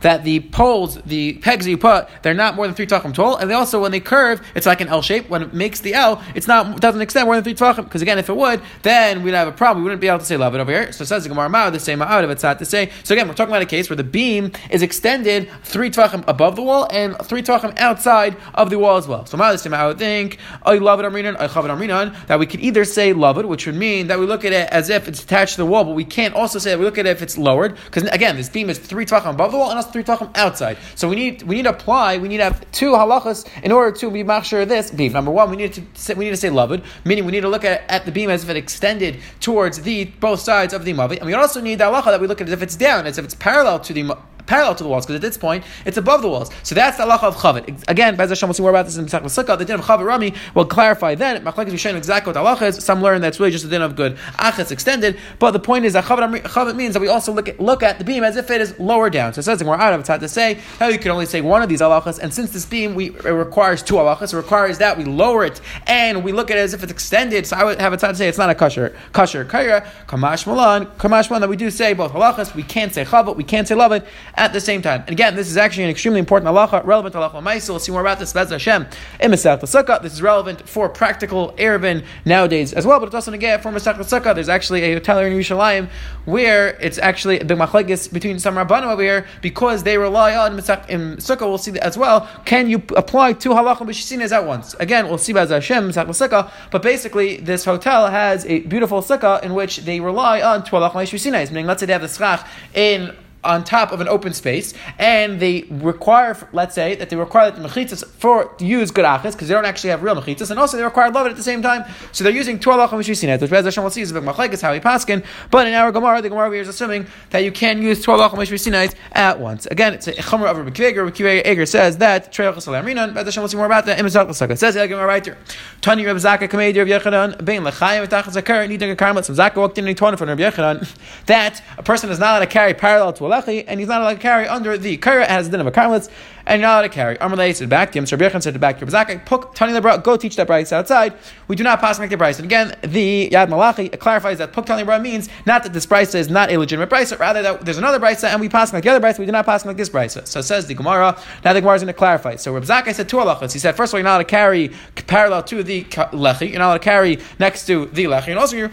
That 0.00 0.24
the 0.24 0.40
poles, 0.40 1.02
the 1.02 1.32
pegs 1.34 1.64
that 1.64 1.70
you 1.70 1.78
put, 1.78 2.08
they're 2.22 2.34
not 2.34 2.54
more 2.54 2.66
than 2.66 2.76
three 2.76 2.86
tachim 2.86 3.12
tall, 3.12 3.36
and 3.36 3.50
they 3.50 3.54
also 3.54 3.82
when 3.82 3.90
they 3.90 3.98
curve, 3.98 4.40
it's 4.54 4.66
like 4.66 4.80
an 4.80 4.86
L 4.86 5.02
shape. 5.02 5.28
When 5.28 5.42
it 5.42 5.52
makes 5.52 5.80
the 5.80 5.94
L, 5.94 6.22
it's 6.36 6.46
not 6.46 6.80
doesn't 6.80 7.00
extend 7.00 7.26
more 7.26 7.34
than 7.34 7.42
three 7.42 7.54
tvachim. 7.54 7.84
Because 7.84 8.02
again, 8.02 8.18
if 8.18 8.28
it 8.28 8.36
would, 8.36 8.60
then 8.82 9.24
we'd 9.24 9.34
have 9.34 9.48
a 9.48 9.52
problem. 9.52 9.82
We 9.82 9.84
wouldn't 9.84 10.00
be 10.00 10.06
able 10.06 10.20
to 10.20 10.24
say 10.24 10.36
love 10.36 10.54
it 10.60 10.62
over 10.62 10.72
here. 10.72 10.92
So 10.92 11.02
it 11.02 11.06
says 11.06 11.22
the 11.24 11.28
Gemara 11.28 11.48
Ma'od, 11.48 11.72
the 11.72 11.80
same 11.80 12.02
of 12.02 12.30
it's 12.30 12.42
not 12.42 12.58
to 12.58 12.64
say. 12.64 12.90
So 13.04 13.14
again, 13.14 13.28
we're 13.28 13.34
talking 13.34 13.52
about 13.52 13.62
a 13.62 13.66
case 13.66 13.88
where 13.88 13.96
the 13.96 14.04
beam 14.04 14.52
is 14.70 14.82
extended 14.82 15.48
three 15.62 15.90
tvachim 15.90 16.24
above 16.28 16.56
the 16.56 16.62
wall 16.62 16.86
and 16.90 17.16
three 17.18 17.42
tvachim 17.42 17.76
outside 17.78 18.36
of 18.54 18.70
the 18.70 18.78
wall 18.78 18.96
as 18.96 19.08
well. 19.08 19.26
So 19.26 19.38
Ma'od, 19.38 19.52
the 19.52 19.58
same 19.58 19.74
I 19.74 19.86
would 19.86 19.98
think 19.98 20.38
I 20.62 20.76
love 20.76 21.00
it 21.00 21.04
Amrinan, 21.04 21.36
I 21.36 21.46
love 21.46 21.64
it 21.64 21.68
Amrinan, 21.68 22.26
that 22.26 22.38
we 22.38 22.46
could 22.46 22.60
either 22.60 22.84
say 22.84 23.12
love 23.12 23.38
it, 23.38 23.48
which 23.48 23.66
would 23.66 23.74
mean 23.74 24.08
that 24.08 24.18
we 24.18 24.26
look 24.26 24.44
at 24.44 24.52
it 24.52 24.68
as 24.70 24.90
if 24.90 25.08
it's 25.08 25.22
attached 25.22 25.52
to 25.52 25.58
the 25.58 25.66
wall, 25.66 25.84
but 25.84 25.94
we 25.94 26.04
can't 26.04 26.34
also 26.34 26.58
say 26.58 26.70
that 26.70 26.78
we 26.78 26.84
look 26.84 26.98
at 26.98 27.06
it 27.06 27.10
if 27.10 27.22
it's 27.22 27.38
lowered. 27.38 27.76
Because 27.86 28.04
again, 28.04 28.36
this 28.36 28.48
beam 28.48 28.70
is 28.70 28.78
three 28.78 29.06
tvachim 29.06 29.30
above 29.30 29.52
the 29.52 29.58
wall 29.58 29.70
and 29.70 29.76
also 29.76 29.90
three 29.90 30.04
tvachim 30.04 30.36
outside. 30.36 30.76
So 30.94 31.08
we 31.08 31.16
need 31.16 31.42
we 31.42 31.56
need 31.56 31.64
to 31.64 31.70
apply. 31.70 32.18
We 32.18 32.28
need 32.28 32.38
to 32.38 32.44
have 32.44 32.70
two 32.72 32.92
halachas 32.92 33.48
in 33.62 33.72
order 33.72 33.96
to 33.98 34.10
be 34.10 34.24
sure 34.42 34.64
this 34.64 34.90
beam. 34.90 35.12
Number 35.12 35.30
one, 35.30 35.50
we 35.50 35.56
need 35.56 35.72
to 35.74 35.82
say, 35.94 36.14
we 36.14 36.24
need 36.24 36.30
to 36.30 36.36
say 36.36 36.50
love 36.50 36.70
meaning 37.04 37.24
we 37.24 37.32
need 37.32 37.40
to 37.40 37.48
look 37.48 37.64
at, 37.64 37.82
at 37.88 38.04
the 38.04 38.12
beam 38.12 38.30
as 38.30 38.44
if 38.44 38.50
it 38.50 38.56
extended 38.56 39.18
towards 39.40 39.82
the 39.82 40.04
both 40.04 40.40
sides 40.40 40.49
of 40.50 40.84
the 40.84 40.92
mavi, 40.92 41.16
and 41.16 41.26
we 41.26 41.34
also 41.34 41.60
need 41.60 41.78
the 41.78 41.84
halacha 41.84 42.06
that 42.06 42.20
we 42.20 42.26
look 42.26 42.40
at 42.40 42.48
as 42.48 42.52
if 42.52 42.62
it's 42.62 42.76
down, 42.76 43.06
as 43.06 43.18
if 43.18 43.24
it's 43.24 43.34
parallel 43.34 43.78
to 43.80 43.92
the 43.92 44.16
parallel 44.50 44.74
to 44.74 44.82
the 44.82 44.88
walls, 44.88 45.06
because 45.06 45.14
at 45.14 45.22
this 45.22 45.38
point 45.38 45.62
it's 45.86 45.96
above 45.96 46.22
the 46.22 46.28
walls. 46.28 46.50
So 46.64 46.74
that's 46.74 46.96
the 46.96 47.04
halacha 47.04 47.22
of 47.22 47.36
chavit. 47.36 47.84
Again, 47.86 48.16
Bez 48.16 48.30
Hashem, 48.30 48.48
we'll 48.48 48.54
see 48.54 48.62
more 48.62 48.70
about 48.70 48.86
this 48.86 48.96
in 48.96 49.04
Pesach 49.04 49.22
Sukkah. 49.22 49.56
The 49.56 49.64
din 49.64 49.78
of 49.78 49.86
chavit 49.86 50.04
rami 50.04 50.34
will 50.56 50.64
clarify 50.64 51.14
then. 51.14 51.44
Machlekes 51.44 51.70
Rishonim 51.70 51.96
exactly 51.96 52.32
what 52.32 52.44
halacha 52.44 52.62
is. 52.62 52.84
Some 52.84 53.00
learn 53.00 53.20
that's 53.20 53.38
really 53.38 53.52
just 53.52 53.62
the 53.62 53.70
din 53.70 53.80
of 53.80 53.94
good 53.94 54.16
achas 54.38 54.72
extended. 54.72 55.16
But 55.38 55.52
the 55.52 55.60
point 55.60 55.84
is 55.84 55.92
that 55.92 56.04
chavit, 56.04 56.42
chavit 56.42 56.74
means 56.74 56.94
that 56.94 57.00
we 57.00 57.06
also 57.06 57.32
look 57.32 57.48
at 57.48 57.60
look 57.60 57.84
at 57.84 57.98
the 57.98 58.04
beam 58.04 58.24
as 58.24 58.36
if 58.36 58.50
it 58.50 58.60
is 58.60 58.76
lower 58.80 59.08
down. 59.08 59.32
So 59.34 59.38
it 59.38 59.44
says 59.44 59.62
we're 59.62 59.76
out 59.76 59.92
of 59.92 60.00
it's 60.00 60.08
time 60.08 60.18
to 60.18 60.28
say 60.28 60.54
how 60.80 60.88
you 60.88 60.98
can 60.98 61.12
only 61.12 61.26
say 61.26 61.40
one 61.40 61.62
of 61.62 61.68
these 61.68 61.80
halachas, 61.80 62.18
and 62.18 62.34
since 62.34 62.50
this 62.50 62.66
beam 62.66 62.96
we 62.96 63.10
it 63.10 63.24
requires 63.24 63.84
two 63.84 63.94
halachas, 63.94 64.34
it 64.34 64.36
requires 64.36 64.78
that 64.78 64.98
we 64.98 65.04
lower 65.04 65.44
it 65.44 65.60
and 65.86 66.24
we 66.24 66.32
look 66.32 66.50
at 66.50 66.56
it 66.56 66.62
as 66.62 66.74
if 66.74 66.82
it's 66.82 66.90
extended. 66.90 67.46
So 67.46 67.56
I 67.56 67.62
would 67.62 67.80
have 67.80 67.92
a 67.92 67.96
time 67.96 68.10
to 68.10 68.16
say 68.16 68.26
it's 68.26 68.38
not 68.38 68.50
a 68.50 68.54
kosher 68.56 68.96
kosher 69.12 69.44
kaya 69.44 69.86
kamash 70.08 70.44
malan 70.44 70.86
kamash 70.98 71.30
malan 71.30 71.42
that 71.42 71.48
we 71.48 71.56
do 71.56 71.70
say 71.70 71.94
both 71.94 72.12
halachas. 72.12 72.52
We 72.56 72.64
can't 72.64 72.92
say 72.92 73.04
chavit, 73.04 73.36
we 73.36 73.44
can't 73.44 73.68
say 73.68 73.76
lavit 73.76 74.04
at 74.40 74.54
the 74.54 74.60
same 74.60 74.80
time. 74.80 75.02
And 75.02 75.10
again, 75.10 75.36
this 75.36 75.48
is 75.50 75.58
actually 75.58 75.84
an 75.84 75.90
extremely 75.90 76.18
important 76.18 76.50
halacha, 76.50 76.82
relevant 76.86 77.14
halacha 77.14 77.42
ma'asil. 77.42 77.68
We'll 77.68 77.78
see 77.78 77.92
more 77.92 78.00
about 78.00 78.18
this. 78.18 78.32
Bez 78.32 78.48
Hashem 78.48 78.86
in 79.20 79.30
Masech 79.30 79.60
Sukkah. 79.60 80.00
This 80.00 80.14
is 80.14 80.22
relevant 80.22 80.66
for 80.66 80.88
practical 80.88 81.52
Erevin 81.58 82.02
nowadays 82.24 82.72
as 82.72 82.86
well, 82.86 82.98
but 82.98 83.04
it's 83.04 83.14
also 83.14 83.30
negay 83.30 83.60
for 83.60 83.70
Masech 83.70 83.96
Sukkah. 83.98 84.34
There's 84.34 84.48
actually 84.48 84.82
a 84.84 84.94
hotel 84.94 85.18
in 85.18 85.34
Yerushalayim 85.34 85.90
where 86.24 86.68
it's 86.80 86.96
actually 86.96 87.36
the 87.38 87.54
machlekes 87.54 88.10
between 88.10 88.38
some 88.38 88.54
rabbanu 88.54 88.84
over 88.84 89.02
here 89.02 89.26
because 89.42 89.82
they 89.82 89.98
rely 89.98 90.34
on 90.34 90.56
Masech 90.56 90.88
in 90.88 91.18
Sukkah. 91.18 91.42
We'll 91.42 91.58
see 91.58 91.72
that 91.72 91.84
as 91.84 91.98
well. 91.98 92.26
Can 92.46 92.70
you 92.70 92.82
apply 92.96 93.34
two 93.34 93.50
halacha 93.50 93.80
b'shisinas 93.80 94.32
at 94.32 94.46
once? 94.46 94.72
Again, 94.80 95.06
we'll 95.06 95.18
see 95.18 95.34
Bez 95.34 95.50
Hashem 95.50 95.90
Masech 95.90 96.06
Sukkah. 96.06 96.50
But 96.70 96.80
basically, 96.80 97.36
this 97.36 97.66
hotel 97.66 98.08
has 98.08 98.46
a 98.46 98.60
beautiful 98.60 99.02
sukkah 99.02 99.42
in 99.42 99.52
which 99.52 99.78
they 99.78 100.00
rely 100.00 100.40
on 100.40 100.64
two 100.64 100.76
halacha 100.76 100.92
b'shisinas. 100.92 101.50
Meaning, 101.50 101.66
let's 101.66 101.80
say 101.80 101.86
they 101.86 101.92
have 101.92 102.00
the 102.00 102.08
schach 102.08 102.46
in 102.72 103.14
on 103.42 103.64
top 103.64 103.92
of 103.92 104.00
an 104.00 104.08
open 104.08 104.34
space, 104.34 104.74
and 104.98 105.40
they 105.40 105.62
require, 105.70 106.36
let's 106.52 106.74
say, 106.74 106.94
that 106.94 107.10
they 107.10 107.16
require 107.16 107.50
that 107.50 107.60
the 107.60 107.66
mechitzas 107.66 108.06
for 108.06 108.44
to 108.44 108.64
use 108.66 108.90
good 108.90 109.04
achas 109.04 109.32
because 109.32 109.48
they 109.48 109.54
don't 109.54 109.64
actually 109.64 109.90
have 109.90 110.02
real 110.02 110.14
mechitzas, 110.14 110.50
and 110.50 110.60
also 110.60 110.76
they 110.76 110.84
require 110.84 111.10
love 111.10 111.26
at 111.26 111.36
the 111.36 111.42
same 111.42 111.62
time. 111.62 111.84
So 112.12 112.24
they're 112.24 112.32
using 112.32 112.58
two 112.58 112.70
halachim 112.70 113.00
it, 113.00 113.40
which 113.40 113.50
Bez 113.50 113.64
Hashem 113.64 113.82
will 113.82 113.90
see 113.90 114.02
is 114.02 114.10
a 114.10 114.14
big 114.14 114.22
machlekes 114.24 114.60
how 114.60 114.72
he 114.72 114.80
paskin. 114.80 115.24
But 115.50 115.66
in 115.66 115.74
our 115.74 115.90
Gemara, 115.92 116.20
the 116.22 116.28
Gemara 116.28 116.50
is 116.52 116.68
assuming 116.68 117.06
that 117.30 117.40
you 117.40 117.52
can 117.52 117.82
use 117.82 118.04
two 118.04 118.10
halachim 118.10 118.38
we've 118.38 118.94
at 119.12 119.40
once. 119.40 119.66
Again, 119.66 119.94
it's 119.94 120.06
a 120.06 120.12
chomer 120.12 120.48
over 120.48 120.64
Bekiveger. 120.64 121.10
Bekiveger 121.10 121.66
says 121.66 121.98
that 121.98 122.32
treyach 122.32 122.54
salamrinan. 122.56 123.14
Bez 123.14 123.24
Hashem 123.24 123.42
will 123.42 123.48
see 123.48 123.56
more 123.56 123.66
about 123.66 123.86
that. 123.86 123.98
Imazak 123.98 124.28
l'saka 124.28 124.56
says 124.56 124.74
the 124.74 124.86
Gemara 124.86 125.20
there. 125.20 125.38
Tani 125.80 126.04
Reb 126.04 126.16
Zaka 126.16 126.48
Kamei 126.48 126.76
Reb 126.76 126.86
Yechanan 126.86 127.44
bein 127.44 127.62
lechayim 127.62 128.06
etachas 128.06 128.40
zakar 128.40 128.68
needing 128.68 128.90
a 128.90 128.96
karmet. 128.96 129.24
Some 129.24 129.36
Zaka 129.36 129.56
walked 129.56 129.78
in 129.78 129.84
and 129.84 129.88
he 129.88 129.94
told 129.94 130.16
from 130.18 130.28
Reb 130.28 130.38
Yechanan 130.38 130.88
that 131.26 131.62
a 131.78 131.82
person 131.82 132.10
is 132.10 132.18
not 132.18 132.30
allowed 132.30 132.40
to 132.40 132.46
carry 132.46 132.74
parallel 132.74 133.12
to 133.14 133.26
a 133.26 133.28
lechi, 133.30 133.64
and 133.66 133.80
he's 133.80 133.88
not 133.88 134.00
allowed 134.00 134.14
to 134.14 134.20
carry 134.20 134.46
under 134.46 134.76
the 134.76 134.96
kara 134.96 135.26
has 135.26 135.48
the 135.48 135.56
din 135.56 135.66
of 135.66 135.76
a 135.76 136.10
and 136.46 136.60
you're 136.60 136.68
not 136.68 136.80
allowed 136.80 136.82
to 136.82 136.88
carry. 136.88 137.16
Amalei 137.18 137.54
said 137.54 137.68
back 137.68 137.92
to 137.92 137.98
him. 137.98 138.06
Rabbi 138.10 138.38
said 138.40 138.58
back 138.60 138.78
to 138.78 138.86
Rabbi 138.86 139.16
Puk 139.18 139.54
Tani 139.54 139.72
Lebra, 139.72 140.02
go 140.02 140.16
teach 140.16 140.36
that 140.36 140.46
price 140.46 140.72
outside. 140.72 141.14
We 141.48 141.54
do 141.54 141.62
not 141.62 141.80
pass 141.80 141.98
like 141.98 142.10
the 142.10 142.16
price. 142.16 142.38
And 142.38 142.46
again, 142.46 142.74
the 142.82 143.30
Yad 143.30 143.48
Malachi 143.48 143.88
clarifies 143.88 144.38
that 144.38 144.52
Puk 144.52 144.66
Tani 144.66 144.82
Lebra 144.82 145.00
means 145.00 145.28
not 145.46 145.62
that 145.62 145.72
this 145.72 145.86
price 145.86 146.14
is 146.14 146.28
not 146.28 146.50
a 146.50 146.56
legitimate 146.56 146.88
price, 146.88 147.12
rather 147.12 147.42
that 147.42 147.64
there's 147.64 147.78
another 147.78 147.98
price 147.98 148.24
and 148.24 148.40
we 148.40 148.48
pass 148.48 148.72
like 148.72 148.82
the 148.82 148.90
other 148.90 149.00
price. 149.00 149.18
We 149.18 149.26
do 149.26 149.32
not 149.32 149.46
pass 149.46 149.64
like 149.64 149.76
this 149.76 149.88
price. 149.88 150.18
So 150.24 150.40
says 150.40 150.66
the 150.66 150.74
Gemara. 150.74 151.16
Now 151.44 151.52
the 151.52 151.60
Gemara 151.60 151.76
is 151.76 151.82
going 151.82 151.92
to 151.92 151.98
clarify. 151.98 152.36
So 152.36 152.52
Rabbi 152.52 152.66
Zakai 152.66 152.94
said 152.94 153.08
two 153.08 153.18
halachas. 153.18 153.52
He 153.52 153.58
said 153.58 153.76
first 153.76 153.90
of 153.90 153.94
all, 153.94 154.00
you're 154.00 154.04
not 154.04 154.16
allowed 154.16 154.18
to 154.18 154.24
carry 154.24 154.72
parallel 155.06 155.42
to 155.44 155.62
the 155.62 155.84
lechi. 155.84 156.50
You're 156.50 156.58
not 156.58 156.68
allowed 156.68 156.74
to 156.74 156.84
carry 156.84 157.18
next 157.38 157.66
to 157.66 157.86
the 157.86 158.04
lechi, 158.04 158.28
and 158.28 158.38
also 158.38 158.56
you're 158.56 158.70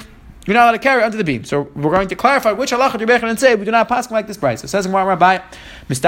you're 0.48 0.54
not 0.54 0.64
allowed 0.64 0.72
to 0.72 0.80
carry 0.80 1.04
under 1.04 1.18
the 1.18 1.26
beam. 1.26 1.44
So 1.44 1.64
we're 1.76 1.92
going 1.92 2.08
to 2.08 2.16
clarify 2.16 2.54
which 2.54 2.72
halacha 2.72 2.94
Rabbi 2.94 3.18
Yechanan 3.18 3.38
say 3.38 3.54
we 3.56 3.66
do 3.66 3.72
not 3.72 3.90
pass 3.90 4.10
like 4.10 4.28
this 4.28 4.38
price. 4.38 4.64
It 4.64 4.70
says 4.70 4.86
in 4.86 4.94
Rabbi, 4.94 5.36
it 5.36 5.42
makes 5.90 6.00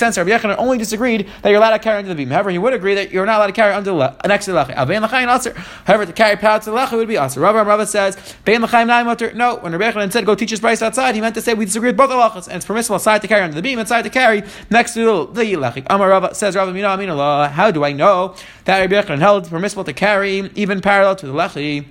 sense. 0.00 0.18
Rabbi 0.18 0.30
Yechanan 0.30 0.56
only 0.58 0.78
disagreed 0.78 1.28
that 1.42 1.50
you're 1.50 1.58
allowed 1.58 1.70
to 1.70 1.78
carry 1.78 1.98
under 1.98 2.08
the 2.08 2.16
beam. 2.16 2.30
However, 2.30 2.50
he 2.50 2.58
would 2.58 2.74
agree 2.74 2.94
that 2.94 3.12
you're 3.12 3.24
not 3.24 3.36
allowed 3.38 3.46
to 3.46 3.52
carry 3.52 3.72
under 3.72 3.90
the 3.92 4.16
next 4.26 4.46
to 4.46 4.52
the 4.52 4.58
lechi. 4.58 4.74
However, 5.84 6.06
to 6.06 6.12
carry 6.12 6.36
power 6.36 6.58
to 6.58 6.70
the 6.70 6.76
lechi 6.76 6.92
would 6.92 7.06
be 7.06 7.16
aser. 7.16 7.40
Rabbi 7.40 7.62
Rabbi 7.62 7.84
says, 7.84 8.16
No, 8.46 9.56
when 9.56 9.72
Rabbi 9.72 9.90
Yechanan 9.90 10.12
said 10.12 10.26
go 10.26 10.34
teach 10.34 10.50
his 10.50 10.60
price 10.60 10.82
outside, 10.82 11.14
he 11.14 11.20
meant 11.20 11.36
to 11.36 11.40
say 11.40 11.54
we 11.54 11.66
disagree 11.66 11.90
with 11.90 11.96
both 11.96 12.10
halachas, 12.10 12.48
and 12.48 12.56
it's 12.56 12.66
permissible 12.66 12.98
side 12.98 13.22
to 13.22 13.28
carry 13.28 13.42
under 13.42 13.54
the 13.54 13.62
beam 13.62 13.78
and 13.78 13.88
side 13.88 14.02
to 14.02 14.10
carry 14.10 14.42
next 14.70 14.94
to 14.94 15.28
the 15.32 15.54
lechi. 15.54 15.86
Amar 15.88 16.08
Rabbi 16.08 16.32
says 16.32 16.56
Rabbi 16.56 16.72
Mina 16.72 16.88
Amina 16.88 17.48
How 17.48 17.70
do 17.70 17.84
I 17.84 17.92
know 17.92 18.34
that 18.64 18.80
Rabbi 18.80 19.00
Yechanan 19.00 19.20
held 19.20 19.48
permissible 19.48 19.84
to 19.84 19.92
carry 19.92 20.50
even 20.56 20.80
parallel 20.80 21.14
to 21.16 21.26
the 21.26 21.32
lechi? 21.32 21.86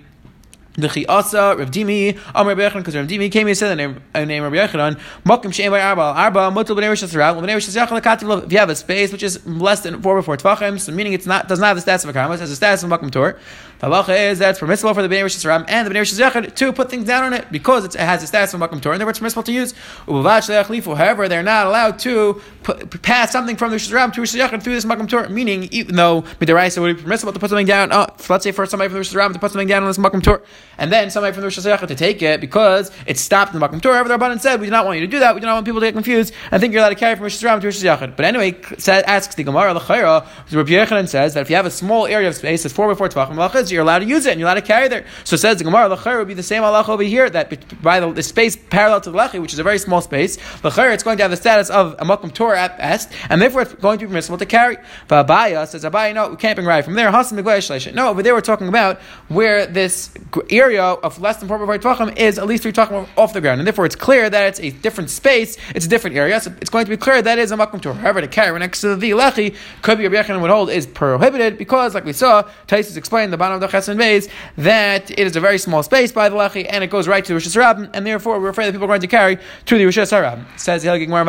The 0.77 0.87
Chiasa, 0.87 1.57
Rav 1.57 1.71
Dimi, 1.71 2.19
Amr 2.35 2.53
Rabbi 2.53 2.77
because 2.77 2.95
Rav 2.95 3.07
Dimi 3.07 3.31
came 3.31 3.47
and 3.47 3.57
said 3.57 3.69
the 3.69 3.75
name, 3.75 4.01
uh, 4.13 4.23
name 4.25 4.43
Rabbi 4.43 4.57
Yechanan, 4.57 4.99
Mokim 5.25 5.45
Shein 5.45 5.71
by 5.71 5.81
Arba, 5.81 6.01
Arba, 6.01 6.39
Mutal 6.51 6.77
B'nei 6.77 6.89
Rosh 6.89 7.03
Hashanah, 7.03 7.41
B'nei 7.41 7.53
Rosh 7.53 7.67
Hashanah, 7.67 8.45
if 8.45 8.51
you 8.51 8.59
have 8.59 8.69
a 8.69 8.75
space 8.75 9.11
which 9.11 9.23
is 9.23 9.43
less 9.47 9.81
than 9.81 9.99
four 10.03 10.15
before 10.15 10.37
Tvachim, 10.37 10.79
so 10.79 10.91
meaning 10.91 11.13
it's 11.13 11.25
not, 11.25 11.47
does 11.47 11.59
not 11.59 11.75
have 11.75 11.83
the 11.83 11.91
stats 11.91 12.03
of 12.03 12.11
a 12.11 12.13
Karma, 12.13 12.35
it 12.35 12.41
has 12.41 12.59
the 12.59 12.65
stats 12.65 12.83
of 12.83 12.91
Mokim 12.91 13.11
Torah, 13.11 13.39
the 13.79 13.87
halacha 13.87 14.31
is 14.31 14.39
that 14.39 14.51
it's 14.51 14.59
permissible 14.59 14.93
for 14.93 15.01
the 15.01 15.07
Bnei 15.07 15.21
Rosh 15.21 15.35
Hashanah 15.35 15.65
and 15.67 15.85
the 15.87 15.91
Bnei 15.91 15.99
Rosh 15.99 16.13
Hashanah 16.13 16.55
to 16.55 16.73
put 16.73 16.89
things 16.89 17.05
down 17.05 17.23
on 17.23 17.33
it 17.33 17.51
because 17.51 17.85
it 17.85 17.93
has 17.95 18.23
a 18.23 18.27
status 18.27 18.53
of 18.53 18.59
Makom 18.59 18.81
Torah, 18.81 18.95
and 18.95 19.01
therefore 19.01 19.11
it's 19.11 19.19
permissible 19.19 19.43
to 19.43 19.51
use. 19.51 19.73
However, 20.07 21.27
they're 21.27 21.43
not 21.43 21.67
allowed 21.67 21.99
to 21.99 22.41
put, 22.63 23.01
pass 23.01 23.31
something 23.31 23.55
from 23.55 23.69
the 23.69 23.75
Rosh 23.75 23.91
Hashanah 23.91 24.13
to 24.13 24.21
Rosh 24.21 24.35
Hashanah 24.35 24.63
through 24.63 24.73
this 24.73 24.85
Makom 24.85 25.07
Torah, 25.07 25.29
meaning 25.29 25.69
even 25.71 25.95
though 25.95 26.23
Midaraisa 26.39 26.81
would 26.81 26.97
be 26.97 27.03
permissible 27.03 27.33
to 27.33 27.39
put 27.39 27.49
something 27.49 27.67
down, 27.67 27.91
oh, 27.91 28.07
let's 28.29 28.43
say 28.43 28.51
for 28.51 28.65
somebody 28.65 28.89
from 28.89 28.95
the 28.95 28.99
Rosh 28.99 29.13
Hashanah 29.13 29.33
to 29.33 29.39
put 29.39 29.51
something 29.51 29.67
down 29.67 29.83
on 29.83 29.89
this 29.89 29.97
Makom 29.97 30.23
Torah, 30.23 30.41
and 30.77 30.91
then 30.91 31.09
somebody 31.11 31.33
from 31.33 31.41
the 31.41 31.47
Rosh 31.47 31.59
Hashanah 31.59 31.87
to 31.87 31.95
take 31.95 32.21
it 32.21 32.41
because 32.41 32.91
it's 33.05 33.21
stopped 33.21 33.53
in 33.53 33.59
the 33.59 33.67
Makom 33.67 33.81
Torah. 33.81 33.95
However, 33.95 34.09
the 34.09 34.17
Rabbanan 34.17 34.39
said, 34.39 34.59
we 34.59 34.67
do 34.67 34.71
not 34.71 34.85
want 34.85 34.99
you 34.99 35.05
to 35.05 35.11
do 35.11 35.19
that, 35.19 35.35
we 35.35 35.41
do 35.41 35.47
not 35.47 35.53
want 35.53 35.65
people 35.65 35.81
to 35.81 35.87
get 35.87 35.93
confused 35.93 36.33
and 36.51 36.59
think 36.59 36.73
you're 36.73 36.81
allowed 36.81 36.89
to 36.89 36.95
carry 36.95 37.15
from 37.15 37.23
Rosh 37.23 37.43
Hashanah 37.43 37.61
to 37.61 37.67
Rosh 37.67 37.83
Hashanah. 37.83 38.15
But 38.15 38.25
anyway, 38.25 38.59
asks 38.87 39.35
the 39.35 39.43
Gemara, 39.43 39.73
L'chaira, 39.73 40.25
Rabbi 40.51 40.71
Yechanan 40.71 41.07
says 41.07 41.35
that 41.35 41.41
if 41.41 41.49
you 41.49 41.55
have 41.55 41.65
a 41.65 41.71
small 41.71 42.07
area 42.07 42.27
of 42.27 42.35
space 42.35 42.63
that's 42.63 42.73
four 42.73 42.87
by 42.87 42.95
four 42.95 43.07
Tvachim, 43.09 43.37
you're 43.71 43.81
allowed 43.81 43.99
to 43.99 44.05
use 44.05 44.25
it, 44.25 44.31
and 44.31 44.39
you're 44.39 44.47
allowed 44.47 44.61
to 44.61 44.65
carry 44.65 44.87
there. 44.87 45.05
So 45.23 45.35
it 45.35 45.39
says 45.39 45.57
the 45.57 45.63
Gemara, 45.63 45.95
Lachar 45.95 46.17
would 46.17 46.27
be 46.27 46.33
the 46.33 46.43
same 46.43 46.63
Allah 46.63 46.85
over 46.87 47.03
here, 47.03 47.29
that 47.29 47.81
by 47.81 47.99
the, 47.99 48.11
the, 48.11 48.23
space 48.23 48.55
parallel 48.55 49.01
to 49.01 49.11
the 49.11 49.17
Lechi, 49.17 49.41
which 49.41 49.53
is 49.53 49.59
a 49.59 49.63
very 49.63 49.79
small 49.79 50.01
space, 50.01 50.37
Lachar, 50.61 50.93
it's 50.93 51.03
going 51.03 51.17
to 51.17 51.23
have 51.23 51.31
the 51.31 51.37
status 51.37 51.69
of 51.69 51.93
a 51.99 52.05
Makom 52.05 52.33
Torah 52.33 52.59
at 52.59 52.77
best, 52.77 53.11
and 53.29 53.41
therefore 53.41 53.61
it's 53.63 53.73
going 53.73 53.99
to 53.99 54.05
be 54.05 54.09
permissible 54.09 54.37
to 54.37 54.45
carry. 54.45 54.77
But 55.07 55.27
Abaya 55.27 55.67
says, 55.67 55.83
Abaya, 55.83 56.13
no, 56.13 56.29
we 56.29 56.35
can't 56.37 56.55
bring 56.55 56.67
right 56.67 56.83
from 56.83 56.95
there. 56.95 57.11
No, 57.11 58.09
over 58.09 58.23
there 58.23 58.33
we're 58.33 58.41
talking 58.41 58.67
about 58.67 58.99
where 59.27 59.65
this 59.65 60.13
area 60.49 60.83
of 60.83 61.19
less 61.19 61.37
than 61.37 61.49
4.5 61.49 61.79
Tvachim 61.79 62.17
is 62.17 62.37
at 62.37 62.47
least 62.47 62.63
three 62.63 62.71
Tvachim 62.71 63.07
off 63.17 63.33
the 63.33 63.41
ground, 63.41 63.59
and 63.59 63.67
therefore 63.67 63.85
it's 63.85 63.95
clear 63.95 64.29
that 64.29 64.47
it's 64.47 64.59
a 64.59 64.71
different 64.71 65.09
space, 65.09 65.57
it's 65.75 65.85
a 65.85 65.89
different 65.89 66.15
area, 66.15 66.39
so 66.39 66.53
it's 66.61 66.69
going 66.69 66.85
to 66.85 66.89
be 66.89 66.97
clear 66.97 67.21
that 67.21 67.37
is 67.37 67.51
a 67.51 67.57
Makom 67.57 67.81
Torah. 67.81 67.95
However, 67.95 68.21
to 68.21 68.27
carry 68.27 68.57
next 68.59 68.81
to 68.81 68.95
the 68.95 69.11
Lechi, 69.11 69.55
could 69.81 69.97
be 69.97 70.07
Rabbi 70.07 70.37
would 70.37 70.49
hold, 70.49 70.69
is 70.69 70.85
prohibited 70.85 71.57
because, 71.57 71.93
like 71.93 72.05
we 72.05 72.13
saw, 72.13 72.43
Taisus 72.67 72.97
explained 72.97 73.33
the 73.33 73.37
bottom 73.37 73.56
of 73.61 73.71
the 73.71 73.77
Chesed 73.77 74.29
that 74.57 75.11
it 75.11 75.19
is 75.19 75.35
a 75.35 75.39
very 75.41 75.57
small 75.57 75.83
space 75.83 76.11
by 76.11 76.29
the 76.29 76.35
Lechi 76.35 76.65
and 76.69 76.83
it 76.83 76.89
goes 76.89 77.07
right 77.07 77.23
to 77.23 77.29
the 77.29 77.35
Rosh 77.35 77.47
Hashanah, 77.47 77.91
and 77.93 78.05
therefore 78.05 78.39
we're 78.39 78.49
afraid 78.49 78.67
that 78.67 78.71
people 78.71 78.85
are 78.85 78.87
going 78.87 79.01
to 79.01 79.07
carry 79.07 79.37
to 79.65 79.77
the 79.77 79.85
Rosh 79.85 79.97
Hashanah. 79.97 80.59
Says 80.59 80.83
the 80.83 80.89
Helgig 80.89 81.09
Mar 81.09 81.23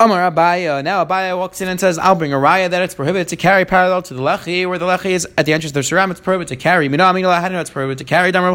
Amar 0.00 0.30
Abaya. 0.30 0.82
Now 0.82 1.04
Abaya 1.04 1.38
walks 1.38 1.60
in 1.60 1.68
and 1.68 1.78
says, 1.78 1.98
I'll 1.98 2.16
bring 2.16 2.32
a 2.32 2.36
raya 2.36 2.68
that 2.68 2.82
it's 2.82 2.96
prohibited 2.96 3.28
to 3.28 3.36
carry 3.36 3.64
parallel 3.64 4.02
to 4.02 4.14
the 4.14 4.20
Lechi, 4.20 4.68
where 4.68 4.78
the 4.78 4.86
Lechi 4.86 5.10
is 5.10 5.28
at 5.38 5.46
the 5.46 5.52
entrance 5.52 5.70
of 5.70 5.74
the 5.74 5.80
Sharam, 5.80 6.10
it's 6.10 6.20
prohibited 6.20 6.58
to 6.58 6.62
carry. 6.62 6.88
Minah 6.88 7.60
it's 7.60 7.70
prohibited 7.70 7.98
to 7.98 8.04
carry. 8.04 8.32
Damar 8.32 8.54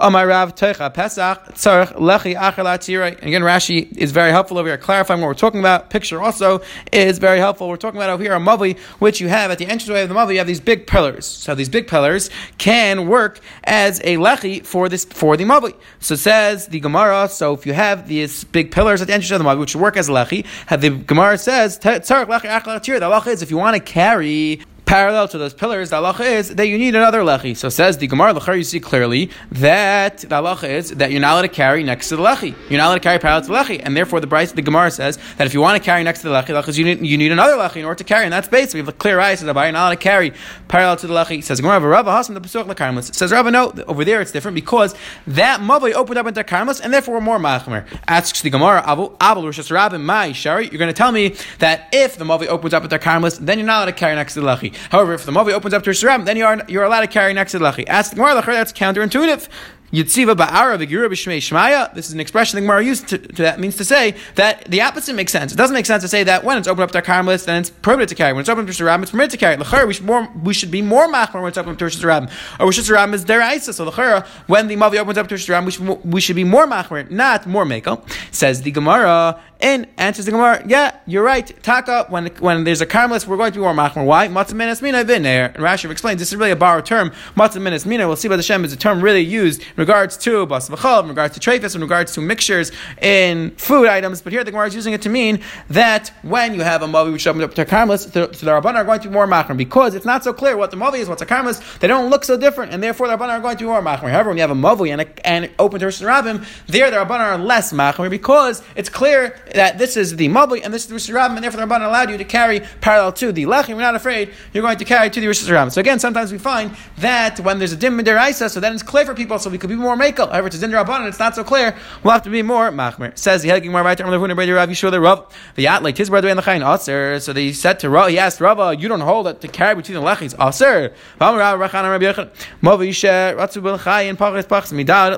Chama 0.00 0.06
Amar 0.06 0.26
Rav 0.26 0.54
Teicha 0.54 0.92
Pesach 0.92 1.54
Tzarech 1.54 1.92
Lechi 1.94 2.34
Acher 2.34 3.22
Again, 3.22 3.42
Rashi 3.42 3.96
is 3.96 4.12
very 4.12 4.30
helpful 4.30 4.58
over 4.58 4.68
here, 4.68 4.78
clarifying 4.78 5.20
what 5.20 5.28
we're 5.28 5.34
talking 5.34 5.60
about. 5.60 5.90
Picture 5.90 6.20
also 6.22 6.62
is 6.92 7.18
very 7.18 7.38
helpful. 7.38 7.68
We're 7.68 7.76
talking 7.76 7.98
about 7.98 8.10
over 8.10 8.22
here 8.22 8.32
a 8.32 8.38
mavi, 8.38 8.78
which 8.98 9.20
you 9.20 9.28
have 9.28 9.50
at 9.50 9.58
the 9.58 9.66
entrance 9.66 9.88
of 9.88 10.08
the 10.08 10.14
mavi. 10.14 10.32
You 10.32 10.38
have 10.38 10.46
these 10.46 10.60
big 10.60 10.86
pillars. 10.86 11.26
So 11.26 11.54
these 11.54 11.68
big 11.68 11.86
pillars 11.86 12.30
can 12.58 13.08
work 13.08 13.40
as 13.64 14.00
a 14.00 14.16
lechi 14.16 14.64
for 14.64 14.88
this 14.88 15.04
for 15.04 15.36
the 15.36 15.44
mavi. 15.44 15.74
So 15.98 16.16
says 16.16 16.68
the 16.68 16.80
Gemara. 16.80 17.28
So 17.28 17.52
if 17.54 17.66
you 17.66 17.72
have 17.72 18.08
these 18.08 18.44
big 18.44 18.72
pillars 18.72 19.00
at 19.00 19.06
the 19.06 19.14
entrance 19.14 19.30
of 19.32 19.38
the 19.38 19.44
mavi, 19.44 19.60
which 19.60 19.76
work 19.76 19.96
as 19.96 20.08
a 20.08 20.12
lechi, 20.12 20.46
the 20.80 20.90
Gemara 20.90 21.38
says 21.38 21.78
Tzarech 21.78 22.26
Lechi 22.26 22.48
Acher 22.48 22.82
The 22.82 23.06
halacha 23.06 23.28
is 23.28 23.42
if 23.42 23.50
you 23.50 23.56
want 23.56 23.76
to 23.76 23.82
carry 23.82 24.62
parallel 24.90 25.28
to 25.28 25.38
those 25.38 25.54
pillars, 25.54 25.90
the 25.90 25.94
halacha 25.94 26.26
is 26.26 26.56
that 26.56 26.66
you 26.66 26.76
need 26.76 26.96
another 26.96 27.20
lechi. 27.20 27.56
So 27.56 27.68
says 27.68 27.98
the 27.98 28.08
Gemara 28.08 28.34
Lechar, 28.34 28.56
you 28.56 28.64
see 28.64 28.80
clearly 28.80 29.30
that 29.52 30.18
the 30.18 30.26
halacha 30.26 30.68
is 30.68 30.90
that 30.90 31.12
you're 31.12 31.20
not 31.20 31.34
allowed 31.34 31.42
to 31.42 31.48
carry 31.48 31.84
next 31.84 32.08
to 32.08 32.16
the 32.16 32.24
lechi. 32.24 32.56
You're 32.68 32.78
not 32.78 32.86
allowed 32.86 32.94
to 32.94 33.00
carry 33.00 33.20
parallel 33.20 33.42
to 33.42 33.46
the 33.46 33.54
lechi, 33.54 33.80
and 33.84 33.96
therefore 33.96 34.18
the 34.18 34.26
Bryce, 34.26 34.50
the 34.50 34.62
Gemara 34.62 34.90
says 34.90 35.16
that 35.36 35.46
if 35.46 35.54
you 35.54 35.60
want 35.60 35.80
to 35.80 35.84
carry 35.84 36.02
next 36.02 36.22
to 36.22 36.28
the 36.28 36.34
lechi, 36.34 36.60
lechi 36.60 36.76
you 36.76 36.84
need, 36.84 37.06
you 37.06 37.16
need 37.16 37.30
another 37.30 37.52
lechi 37.52 37.76
in 37.76 37.84
order 37.84 37.98
to 37.98 38.02
carry, 38.02 38.24
and 38.24 38.32
that's 38.32 38.48
basically 38.48 38.82
the 38.82 38.90
clear 38.90 39.20
eyes. 39.20 39.38
Says 39.38 39.46
you're 39.46 39.54
not 39.54 39.74
allowed 39.74 39.90
to 39.90 39.96
carry 39.96 40.32
parallel 40.66 40.96
to 40.96 41.06
the 41.06 41.14
lechi. 41.14 41.40
Says 41.44 41.60
Gemara 41.60 41.78
Rabba 41.78 42.10
Hasan 42.10 42.34
the 42.34 42.40
Pesach 42.40 42.66
lekarmos. 42.66 43.14
Says 43.14 43.30
Rabba 43.30 43.52
no, 43.52 43.72
over 43.86 44.04
there 44.04 44.20
it's 44.20 44.32
different 44.32 44.56
because 44.56 44.96
that 45.28 45.60
mavli 45.60 45.92
opened 45.92 46.18
up 46.18 46.26
into 46.26 46.42
karmos, 46.42 46.80
and 46.80 46.92
therefore 46.92 47.14
we're 47.14 47.20
more 47.20 47.38
machmer. 47.38 47.86
Asks 48.08 48.42
the 48.42 48.50
Gemara 48.50 48.82
Abu 48.84 49.14
Abu 49.20 49.42
Rosh 49.42 49.70
Rabbin 49.70 50.04
Mai 50.04 50.32
Shari. 50.32 50.64
You're 50.66 50.78
going 50.78 50.92
to 50.92 50.98
tell 50.98 51.12
me 51.12 51.36
that 51.60 51.88
if 51.92 52.16
the 52.16 52.24
mavli 52.24 52.48
opens 52.48 52.74
up 52.74 52.82
into 52.82 52.98
karmos, 52.98 53.38
then 53.38 53.58
you're 53.58 53.66
not 53.68 53.76
allowed 53.76 53.84
to 53.84 53.92
carry 53.92 54.16
next 54.16 54.34
to 54.34 54.40
the 54.40 54.46
lechi. 54.48 54.79
However, 54.90 55.12
if 55.14 55.24
the 55.24 55.32
mavli 55.32 55.52
opens 55.52 55.74
up 55.74 55.82
to 55.84 55.90
a 55.90 55.92
Shiram, 55.92 56.24
then 56.24 56.36
you 56.36 56.44
are, 56.44 56.62
you're 56.68 56.84
allowed 56.84 57.00
to 57.00 57.06
carry 57.06 57.32
next 57.32 57.52
to 57.52 57.58
the 57.58 57.64
Lechi. 57.64 57.84
Ask 57.86 58.10
the 58.10 58.16
Gemara, 58.16 58.34
that's 58.34 58.72
counterintuitive. 58.72 59.48
Yitziva 59.92 60.36
ba'ara 60.36 60.78
v'gira 60.78 61.08
b'shmei 61.08 61.38
shmaya. 61.38 61.92
This 61.94 62.06
is 62.06 62.12
an 62.12 62.20
expression 62.20 62.56
the 62.56 62.60
Gemara 62.60 62.84
used 62.84 63.08
to, 63.08 63.18
to, 63.18 63.42
that 63.42 63.58
means 63.58 63.76
to 63.76 63.84
say 63.84 64.14
that 64.36 64.64
the 64.66 64.80
opposite 64.82 65.14
makes 65.14 65.32
sense. 65.32 65.52
It 65.52 65.56
doesn't 65.56 65.74
make 65.74 65.86
sense 65.86 66.02
to 66.04 66.08
say 66.08 66.22
that 66.24 66.44
when 66.44 66.58
it's 66.58 66.68
opened 66.68 66.84
up 66.84 66.90
to 66.92 66.98
our 66.98 67.02
karm 67.02 67.26
list, 67.26 67.46
then 67.46 67.60
it's 67.60 67.70
prohibited 67.70 68.08
to 68.10 68.14
carry. 68.14 68.32
When 68.32 68.40
it's 68.40 68.48
opened 68.48 68.68
up 68.68 68.74
to 68.74 68.84
Rabbim, 68.84 69.02
it's 69.02 69.10
permitted 69.10 69.32
to 69.32 69.36
carry. 69.36 69.56
L'chara, 69.56 69.86
we 69.86 69.94
should 69.94 70.04
more 70.04 70.28
we 70.44 70.54
should 70.54 70.70
be 70.70 70.82
more 70.82 71.08
machmer 71.08 71.40
when 71.42 71.46
it's 71.46 71.58
opened 71.58 71.72
up 71.72 71.78
to 71.78 71.84
Rosh 71.86 71.96
Rabbim. 71.96 72.30
Or 72.60 72.66
Rosh 72.66 72.78
Rabbim 72.78 73.14
is 73.14 73.24
deraisa. 73.24 73.74
So 73.74 73.84
l'chara, 73.84 74.26
when 74.46 74.68
the 74.68 74.76
mavi 74.76 74.98
opens 74.98 75.18
up 75.18 75.28
to 75.28 75.34
Rabbim, 75.34 75.64
we 75.64 75.70
should 75.72 76.04
we 76.04 76.20
should 76.20 76.36
be 76.36 76.44
more 76.44 76.66
machmer, 76.66 77.10
not 77.10 77.46
more 77.46 77.64
mekel. 77.64 78.08
Says 78.32 78.62
the 78.62 78.70
Gemara. 78.70 79.40
And 79.62 79.86
answers 79.98 80.24
the 80.24 80.30
Gemara, 80.30 80.62
yeah, 80.66 80.96
you're 81.06 81.22
right. 81.22 81.46
Taka, 81.62 82.06
when 82.08 82.28
when 82.38 82.64
there's 82.64 82.80
a 82.80 82.86
karmelis, 82.86 83.26
we're 83.26 83.36
going 83.36 83.52
to 83.52 83.58
be 83.58 83.62
more 83.62 83.74
machmer. 83.74 84.06
Why? 84.06 84.26
Matzah 84.26 84.54
minas 84.54 84.80
mina 84.80 85.04
there. 85.04 85.46
And 85.46 85.56
Rashi 85.56 85.90
explains 85.90 86.18
this 86.18 86.32
is 86.32 86.36
really 86.36 86.50
a 86.50 86.56
borrowed 86.56 86.86
term. 86.86 87.10
Matzah 87.36 87.60
minas 87.60 87.84
mina. 87.84 88.06
We'll 88.06 88.16
see 88.16 88.28
by 88.28 88.36
the 88.36 88.42
Shem 88.42 88.64
is 88.64 88.72
a 88.72 88.76
term 88.78 89.02
really 89.02 89.20
used 89.20 89.62
regards 89.80 90.16
to 90.18 90.46
bas 90.46 90.68
in 90.68 91.08
regards 91.08 91.36
to 91.36 91.40
treifis, 91.40 91.74
in 91.74 91.80
regards 91.80 92.12
to 92.12 92.20
mixtures 92.20 92.70
in 93.02 93.50
food 93.56 93.88
items. 93.88 94.22
But 94.22 94.32
here 94.32 94.44
the 94.44 94.52
Gemara 94.52 94.68
is 94.68 94.74
using 94.74 94.92
it 94.92 95.02
to 95.02 95.08
mean 95.08 95.42
that 95.68 96.12
when 96.22 96.54
you 96.54 96.60
have 96.60 96.82
a 96.82 96.86
mavi 96.86 97.12
which 97.12 97.26
opens 97.26 97.44
up 97.44 97.54
to 97.54 97.64
karmelis, 97.64 98.12
so 98.12 98.26
the 98.26 98.52
rabbanon 98.52 98.76
are 98.76 98.84
going 98.84 99.00
to 99.00 99.08
be 99.08 99.14
more 99.14 99.26
machmer 99.26 99.56
because 99.56 99.94
it's 99.94 100.06
not 100.06 100.22
so 100.22 100.32
clear 100.32 100.56
what 100.56 100.70
the 100.70 100.76
mavi 100.76 100.98
is, 100.98 101.08
what's 101.08 101.22
a 101.22 101.26
karmelis. 101.26 101.78
They 101.80 101.88
don't 101.88 102.10
look 102.10 102.24
so 102.24 102.36
different, 102.36 102.72
and 102.72 102.82
therefore 102.82 103.08
the 103.08 103.16
rabbanon 103.16 103.30
are 103.30 103.40
going 103.40 103.56
to 103.56 103.64
be 103.64 103.68
more 103.68 103.82
machmer. 103.82 104.10
However, 104.10 104.30
when 104.30 104.36
you 104.36 104.42
have 104.42 104.50
a 104.50 104.54
mavi 104.54 104.92
and, 104.92 105.00
a, 105.00 105.26
and 105.26 105.50
open 105.58 105.80
to 105.80 105.86
Rosh 105.86 106.02
Rabbim, 106.02 106.46
there 106.66 106.90
the 106.90 106.98
rabbanon 106.98 107.20
are 107.20 107.38
less 107.38 107.72
machmer 107.72 108.10
because 108.10 108.62
it's 108.76 108.88
clear 108.88 109.36
that 109.54 109.78
this 109.78 109.96
is 109.96 110.16
the 110.16 110.28
Mabli 110.28 110.60
and 110.62 110.72
this 110.74 110.82
is 110.82 110.88
the 110.88 110.94
Rosh 110.94 111.10
Rabbim, 111.10 111.36
and 111.36 111.44
therefore 111.44 111.60
the 111.60 111.66
Rabban 111.66 111.86
allowed 111.86 112.10
you 112.10 112.18
to 112.18 112.24
carry 112.24 112.60
parallel 112.80 113.12
to 113.14 113.32
the 113.32 113.44
Lechim. 113.44 113.76
We're 113.76 113.80
not 113.80 113.94
afraid 113.94 114.32
you're 114.52 114.62
going 114.62 114.78
to 114.78 114.84
carry 114.84 115.08
to 115.10 115.20
the 115.20 115.26
Rosh 115.26 115.42
Rabbim. 115.44 115.72
So 115.72 115.80
again, 115.80 115.98
sometimes 115.98 116.32
we 116.32 116.38
find 116.38 116.76
that 116.98 117.40
when 117.40 117.58
there's 117.58 117.72
a 117.72 117.76
dim 117.76 117.98
Midiraisa, 117.98 118.50
so 118.50 118.60
then 118.60 118.74
it's 118.74 118.82
clear 118.82 119.06
for 119.06 119.14
people, 119.14 119.38
so 119.38 119.50
we 119.50 119.58
could 119.58 119.69
be 119.70 119.82
more 119.82 119.96
Makel. 119.96 120.30
However, 120.30 120.48
it's 120.48 120.56
a 120.56 120.60
din 120.60 120.70
Rabban 120.70 121.08
it's 121.08 121.18
not 121.18 121.34
so 121.34 121.44
clear, 121.44 121.76
we'll 122.02 122.12
have 122.12 122.22
to 122.22 122.30
be 122.30 122.42
more 122.42 122.70
Machmer. 122.70 123.16
Says 123.16 123.42
the 123.42 123.48
Helging 123.48 123.72
Mar 123.72 123.84
Vaitar 123.84 124.04
Rav 124.10 124.20
Rav 124.20 124.68
Yishua 124.68 124.90
the 124.90 125.00
Rav, 125.00 125.32
the 125.54 125.66
Atlik, 125.66 125.96
his 125.96 126.10
brother 126.10 126.28
in 126.28 126.36
the 126.36 126.42
Chayin 126.42 126.62
Aser. 126.62 127.20
So 127.20 127.32
they 127.32 127.52
said 127.52 127.80
to 127.80 127.90
Rav, 127.90 128.10
he 128.10 128.18
asked 128.18 128.40
Rava, 128.40 128.76
you 128.76 128.88
don't 128.88 129.00
hold 129.00 129.26
it 129.26 129.40
to 129.40 129.48
carry 129.48 129.74
between 129.74 129.96
the 129.96 130.02
Lechis. 130.02 130.34
Aser. 130.38 130.94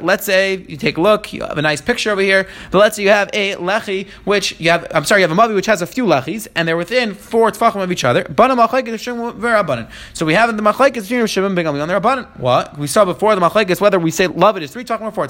Let's 0.03 0.25
say 0.25 0.57
you 0.57 0.77
take 0.77 0.97
a 0.97 1.01
look, 1.01 1.33
you 1.33 1.43
have 1.43 1.59
a 1.59 1.63
nice 1.63 1.81
picture 1.81 2.11
over 2.11 2.21
here, 2.21 2.49
but 2.71 2.79
let's 2.79 2.97
say 2.97 3.03
you 3.03 3.11
have 3.11 3.31
a 3.33 3.55
Lechi, 3.57 4.09
which 4.25 4.61
you 4.61 4.71
have 4.71 4.87
I'm 4.95 5.05
sorry, 5.05 5.23
you 5.23 5.29
have 5.29 5.37
a 5.37 5.41
mavi 5.41 5.55
which 5.55 5.67
has 5.67 5.83
a 5.83 5.87
few 5.87 6.05
lachis, 6.05 6.49
and 6.55 6.67
they're 6.67 6.77
within 6.77 7.15
four 7.15 7.51
tefachim 7.51 7.83
of 7.83 7.91
each 7.93 8.05
other. 8.05 8.25
So 10.15 10.27
we 10.27 10.35
have 10.35 10.57
the 10.57 10.63
machlekes 10.63 11.03
between 11.03 11.27
Shimon 11.27 11.59
and 11.59 11.91
the 11.91 12.01
Rabbanan. 12.01 12.39
What 12.39 12.79
we 12.79 12.87
saw 12.87 13.05
before 13.05 13.35
the 13.35 13.41
machlekes 13.41 13.81
whether 13.81 13.99
we 13.99 14.11
say 14.11 14.29
love 14.43 14.57
it. 14.57 14.63
Is 14.63 14.71
three 14.71 14.85
tefachim 14.85 15.03
or 15.03 15.13
four 15.13 15.27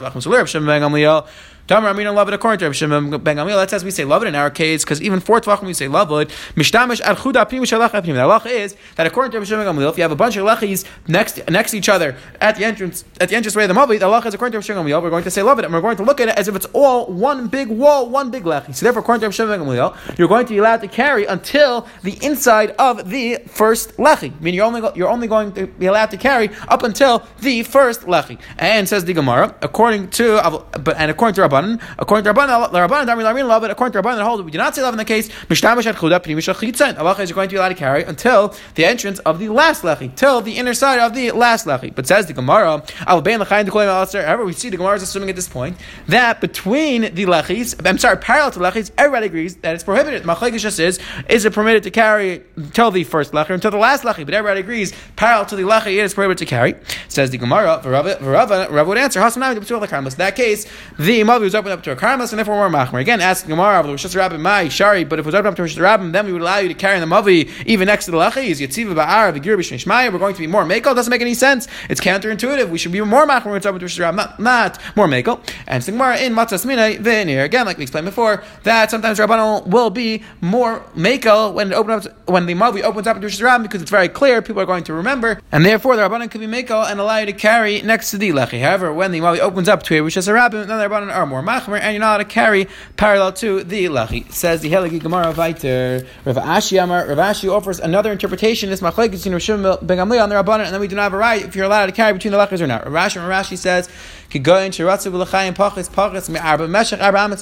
Rav 1.71 1.83
Tamar 1.83 1.90
Amina 1.90 2.12
it 2.23 2.35
according 2.35 2.59
to 2.59 2.64
Rabbi 2.64 2.75
Shimon 2.75 3.11
ben 3.23 3.37
Gamliel. 3.37 3.57
That's 3.57 3.73
as 3.73 3.85
we 3.85 3.90
say 3.90 4.04
love 4.04 4.23
it 4.23 4.26
in 4.26 4.35
our 4.35 4.50
case, 4.50 4.85
because 4.85 5.00
even 5.00 5.21
four 5.21 5.40
tvachim 5.40 5.64
we 5.64 5.75
say 5.75 5.87
love 5.87 6.11
it. 6.12 6.28
Mishtamish 6.57 7.00
ad 7.02 7.19
chuda 7.19 7.49
pim 7.49 7.62
shalach 7.62 7.90
apim. 7.90 8.07
The 8.07 8.12
halacha 8.12 8.47
is 8.47 8.76
that 8.97 9.07
according 9.07 9.31
to 9.33 9.38
Rabbi 9.38 9.49
Shimon 9.49 9.64
ben 9.66 9.76
Gamliel, 9.76 9.90
if 9.90 9.97
you 9.97 10.02
have 10.02 10.11
a 10.11 10.16
bunch 10.16 10.37
of 10.37 10.45
lachis 10.45 10.85
next 11.07 11.49
next 11.49 11.71
to 11.71 11.78
each 11.78 11.88
other 11.88 12.16
at 12.40 12.57
the 12.57 12.64
entrance 12.64 13.04
at 13.21 13.28
the 13.28 13.37
entrance 13.37 13.54
way 13.54 13.64
of 13.64 13.69
the 13.69 13.75
mavi, 13.75 13.99
the 13.99 14.07
halacha 14.07 14.26
is 14.26 14.35
according 14.35 14.52
to 14.52 14.59
Rabbi 14.59 14.66
Shimon 14.66 14.85
ben 14.85 14.92
Gamliel. 14.92 15.02
We're 15.02 15.11
going 15.11 15.25
to 15.25 15.31
say 15.31 15.42
it, 15.42 15.64
and 15.64 15.73
we're 15.73 15.81
going 15.81 15.97
to 15.97 16.02
look 16.02 16.21
at 16.21 16.28
it 16.28 16.37
as 16.37 16.49
if 16.49 16.57
it's 16.57 16.66
all 16.73 17.07
one 17.07 17.47
big 17.47 17.69
wall, 17.69 18.09
one 18.09 18.31
big 18.31 18.42
lechi. 18.42 18.75
So 18.75 18.85
therefore, 18.85 19.02
according 19.02 19.21
to 19.21 19.26
Rabbi 19.26 19.54
Shimon 19.54 19.59
ben 19.59 19.69
Gamliel, 19.69 20.19
you're 20.19 20.28
going 20.28 20.47
to 20.47 20.52
be 20.52 20.59
allowed 20.59 20.81
to 20.81 20.88
carry 20.88 21.26
until 21.26 21.87
the 22.02 22.19
inside 22.25 22.71
of 22.73 23.09
the 23.09 23.38
first 23.47 23.97
lechi. 23.99 24.33
I 24.35 24.42
mean, 24.42 24.54
you're 24.54 24.66
only 24.66 24.83
you're 24.97 25.09
only 25.09 25.28
going 25.28 25.52
to 25.52 25.69
be 25.69 25.87
allowed 25.87 26.11
to 26.11 26.16
carry 26.16 26.50
up 26.69 26.83
until 26.83 27.25
the 27.40 27.62
first 27.62 28.02
lechi. 28.02 28.38
And 28.59 28.88
says 28.88 29.04
the 29.04 29.12
Gemara, 29.12 29.54
according 29.62 30.11
to 30.11 30.40
but 30.81 30.97
and 30.97 31.11
according 31.11 31.35
to 31.37 31.51
Rabbanan, 31.52 31.80
according 31.99 32.25
to 32.25 32.32
Rabbanan, 32.32 32.71
Rabbanan, 32.71 33.06
Dami 33.06 33.23
Lamin 33.23 33.47
love. 33.47 33.62
According 33.64 33.92
to 33.92 34.02
Rabbanan, 34.02 34.23
hold 34.23 34.44
we 34.44 34.50
do 34.50 34.59
not 34.59 34.75
say 34.75 34.82
love 34.82 34.94
in 34.94 34.99
the 34.99 35.04
case. 35.04 35.28
Mishtamash 35.28 35.87
at 35.87 35.97
chuda 35.97 36.21
pnimi 36.21 36.38
shachitzain. 36.38 36.99
Allah 36.99 37.21
is 37.21 37.32
going 37.32 37.49
to 37.49 37.54
be 37.54 37.59
allowed 37.59 37.68
to 37.68 37.75
carry 37.75 38.02
until 38.04 38.54
the 38.75 38.85
entrance 38.85 39.18
of 39.21 39.38
the 39.38 39.49
last 39.49 39.82
lechi, 39.82 40.14
till 40.14 40.40
the 40.40 40.56
inner 40.56 40.75
side 40.75 40.99
of 40.99 41.14
the 41.14 41.30
last 41.32 41.66
lechi. 41.66 41.94
But 41.94 42.06
says 42.06 42.26
the 42.26 42.32
Gemara, 42.32 42.82
Al 43.06 43.23
bein 43.23 43.40
lechayin 43.40 43.66
dekolim 43.66 43.88
alaser. 43.88 44.25
However, 44.25 44.44
we 44.44 44.52
see 44.52 44.71
the 44.71 44.76
Gemara 44.76 44.97
is 44.97 45.02
assuming 45.02 45.28
at 45.30 45.37
this 45.37 45.49
point 45.49 45.76
that 46.09 46.40
between 46.40 47.02
the 47.14 47.26
lechis, 47.26 47.75
I'm 47.87 47.99
sorry, 47.99 48.16
parallel 48.16 48.50
to 48.52 48.61
lechis, 48.61 48.90
everybody 48.97 49.26
agrees 49.26 49.56
that 49.56 49.75
it's 49.75 49.85
prohibited. 49.85 50.23
Machlekes 50.25 50.61
just 50.61 50.80
is 50.80 50.99
is 51.28 51.44
it 51.44 51.52
permitted 51.52 51.82
to 51.85 51.90
carry 51.90 52.42
until 52.56 52.90
the 52.90 53.04
first 53.04 53.32
lechi, 53.32 53.50
until 53.50 53.71
the 53.71 53.76
last 53.76 54.04
lechi? 54.04 54.25
But 54.25 54.35
everybody 54.35 54.61
agrees 54.61 54.92
parallel 55.16 55.47
to 55.47 55.56
the 55.56 55.62
lechi 55.62 55.99
it 55.99 56.04
is 56.04 56.14
prohibited 56.14 56.38
to 56.38 56.47
carry. 56.47 56.75
Says 57.09 57.30
the 57.30 57.38
Gemara, 57.38 57.80
Rav 57.85 58.87
would 58.87 58.99
answer, 58.99 59.21
Hasanami 59.21 60.16
that 60.16 60.37
case, 60.37 60.66
the 60.99 61.21
Mavi 61.42 61.46
was 61.46 61.54
opened 61.54 61.72
up 61.72 61.82
to 61.82 61.90
a 61.90 61.96
karmas, 61.96 62.30
and 62.30 62.38
therefore 62.38 62.54
more 62.54 62.70
machmer. 62.70 63.00
Again, 63.00 63.20
asking 63.20 63.50
Gemara, 63.50 63.82
was 63.87 64.02
just 64.02 64.14
Rabbi 64.14 64.37
Mai, 64.37 64.68
Shari, 64.68 65.04
but 65.04 65.18
if 65.18 65.25
it 65.25 65.26
was 65.26 65.34
opened 65.34 65.49
up 65.49 65.56
to 65.56 65.62
a 65.64 65.82
Rabbi, 65.82 66.08
then 66.11 66.26
we 66.26 66.32
would 66.32 66.42
allow 66.42 66.58
you 66.58 66.68
to 66.68 66.75
carry 66.75 67.00
the 67.00 67.06
Mavi 67.06 67.50
even 67.66 67.87
next 67.87 68.04
to 68.04 68.11
the 68.12 68.16
Lachis, 68.16 68.61
Yetziva 68.61 68.94
Ba'ar, 68.94 69.37
Vigir 69.37 69.56
B'Shnishmaya, 69.56 70.12
we're 70.12 70.18
going 70.18 70.34
to 70.34 70.40
be 70.40 70.46
more 70.46 70.64
Makel. 70.64 70.94
doesn't 70.94 71.11
make 71.11 71.20
any 71.20 71.34
sense. 71.34 71.66
It's 71.88 72.00
counterintuitive. 72.00 72.68
We 72.68 72.78
should 72.78 72.92
be 72.92 73.00
more 73.00 73.26
machmer 73.26 73.46
when 73.46 73.56
it's 73.56 73.66
open 73.66 73.87
to 73.87 74.02
Rabbi, 74.02 74.16
not, 74.16 74.38
not 74.40 74.78
more 74.96 75.08
Makel. 75.08 75.40
And 75.66 75.84
Gemara 75.84 76.18
in 76.18 76.34
Matzas 76.34 76.64
Mina, 76.64 76.99
Venir, 77.00 77.42
again, 77.42 77.66
like 77.66 77.78
we 77.78 77.82
explained 77.82 78.06
before, 78.06 78.44
that 78.62 78.90
sometimes 78.90 79.18
Rabbanah 79.18 79.66
will 79.66 79.90
be 79.90 80.22
more 80.40 80.80
Makel 80.94 81.52
when 81.54 81.72
it 81.72 81.75
opens 81.75 82.06
up, 82.06 82.28
when 82.28 82.46
the 82.46 82.54
Mavi 82.54 82.82
opens 82.82 83.06
up 83.06 83.16
into 83.16 83.26
a 83.26 83.44
Rabbi, 83.44 83.64
because 83.64 83.82
it's 83.82 83.90
very 83.90 84.08
clear, 84.08 84.42
people 84.42 84.62
are 84.62 84.66
going 84.66 84.84
to 84.84 84.94
remember, 84.94 85.40
and 85.50 85.64
therefore 85.64 85.96
the 85.96 86.02
Rabbanah 86.02 86.30
could 86.30 86.40
be 86.40 86.46
Makel 86.46 86.88
and 86.88 87.00
allow 87.00 87.18
you 87.18 87.26
to 87.26 87.32
carry 87.32 87.82
next 87.82 88.11
to 88.12 88.18
the 88.18 88.30
Lechi. 88.30 88.61
However, 88.61 88.92
when 88.92 89.11
the 89.11 89.20
Mavi 89.20 89.40
opens 89.40 89.68
up 89.68 89.82
to 89.84 89.96
a 89.96 90.02
Rosh 90.02 90.16
Hashanah, 90.16 90.52
then 90.52 90.68
the 90.68 90.88
Rabbanan 90.88 91.12
are 91.12 91.26
more 91.33 91.43
machmer, 91.43 91.81
and 91.81 91.95
you're 91.95 92.01
not 92.01 92.21
allowed 92.21 92.29
to 92.29 92.33
carry 92.33 92.69
parallel 92.97 93.33
to 93.33 93.65
the 93.65 93.87
lachi. 93.87 94.31
Says 94.31 94.61
the 94.61 94.71
Heligi 94.71 95.01
Gemara 95.01 95.33
Viter. 95.33 96.07
Rav 96.25 96.37
Ashi 96.37 96.83
Amar. 96.83 97.07
Rav 97.09 97.19
Ashi 97.19 97.51
offers 97.51 97.81
another 97.81 98.12
interpretation. 98.12 98.71
This 98.71 98.81
machlekes 98.81 99.12
between 99.12 99.33
Rav 99.33 99.43
Shimon 99.43 99.79
ben 99.83 99.99
Gamliel 99.99 100.23
and 100.23 100.31
the 100.31 100.37
Rabbanan, 100.37 100.67
and 100.67 100.75
then 100.75 100.81
we 100.81 100.89
do 100.89 100.97
not 100.97 101.03
have 101.03 101.15
a 101.15 101.17
right 101.17 101.43
if 101.43 101.57
you're 101.57 101.65
allowed 101.65 101.87
to 101.87 101.93
carry 101.93 102.12
between 102.12 102.33
the 102.33 102.39
lachis 102.39 102.61
or 102.61 102.67
not. 102.67 102.89
Rav 102.89 103.11
Ashi, 103.11 103.17
Rav 103.17 103.47
Ashi 103.47 103.57
says 103.57 103.89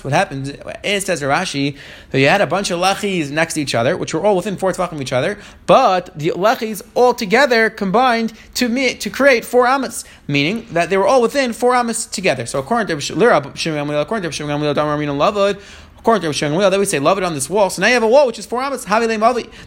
what 0.05 0.13
happens 0.13 0.49
it 0.83 1.01
says 1.03 1.23
Rashi 1.23 1.77
that 2.11 2.21
you 2.21 2.29
had 2.29 2.41
a 2.41 2.47
bunch 2.47 2.71
of 2.71 2.81
lachis 2.81 3.31
next 3.31 3.55
to 3.55 3.61
each 3.61 3.75
other, 3.75 3.97
which 3.97 4.13
were 4.15 4.25
all 4.25 4.37
within 4.37 4.57
four 4.57 4.73
tvachim 4.73 4.93
of 4.93 5.01
each 5.01 5.13
other, 5.13 5.39
but 5.67 6.11
the 6.19 6.31
lachis 6.31 6.83
all 6.95 7.15
together 7.15 7.71
combined 7.71 8.33
to 8.55 8.69
me, 8.69 8.95
to 8.95 9.11
create 9.11 9.45
four 9.45 9.67
amas, 9.67 10.05
meaning 10.27 10.67
that 10.73 10.91
they 10.91 10.97
were 10.97 11.07
all 11.07 11.23
within 11.23 11.53
four 11.53 11.75
amas 11.75 12.07
together. 12.07 12.47
So 12.47 12.59
according 12.59 12.87
to 12.89 13.15
according 13.15 14.23
to 14.23 14.33
Shimon 14.33 14.61
According 16.01 16.23
to 16.23 16.29
Rosh 16.29 16.43
Hashanah, 16.43 16.71
then 16.71 16.81
we 16.81 16.87
say 16.87 16.99
love 16.99 17.19
it 17.19 17.25
on 17.25 17.35
this 17.35 17.51
wall. 17.51 17.69
So 17.69 17.83
now 17.83 17.89
you 17.89 17.95
have 17.95 18.03
a 18.03 18.09
wall 18.09 18.27
which 18.27 18.39
is 18.39 18.47
four 18.47 18.63
amas. 18.63 18.89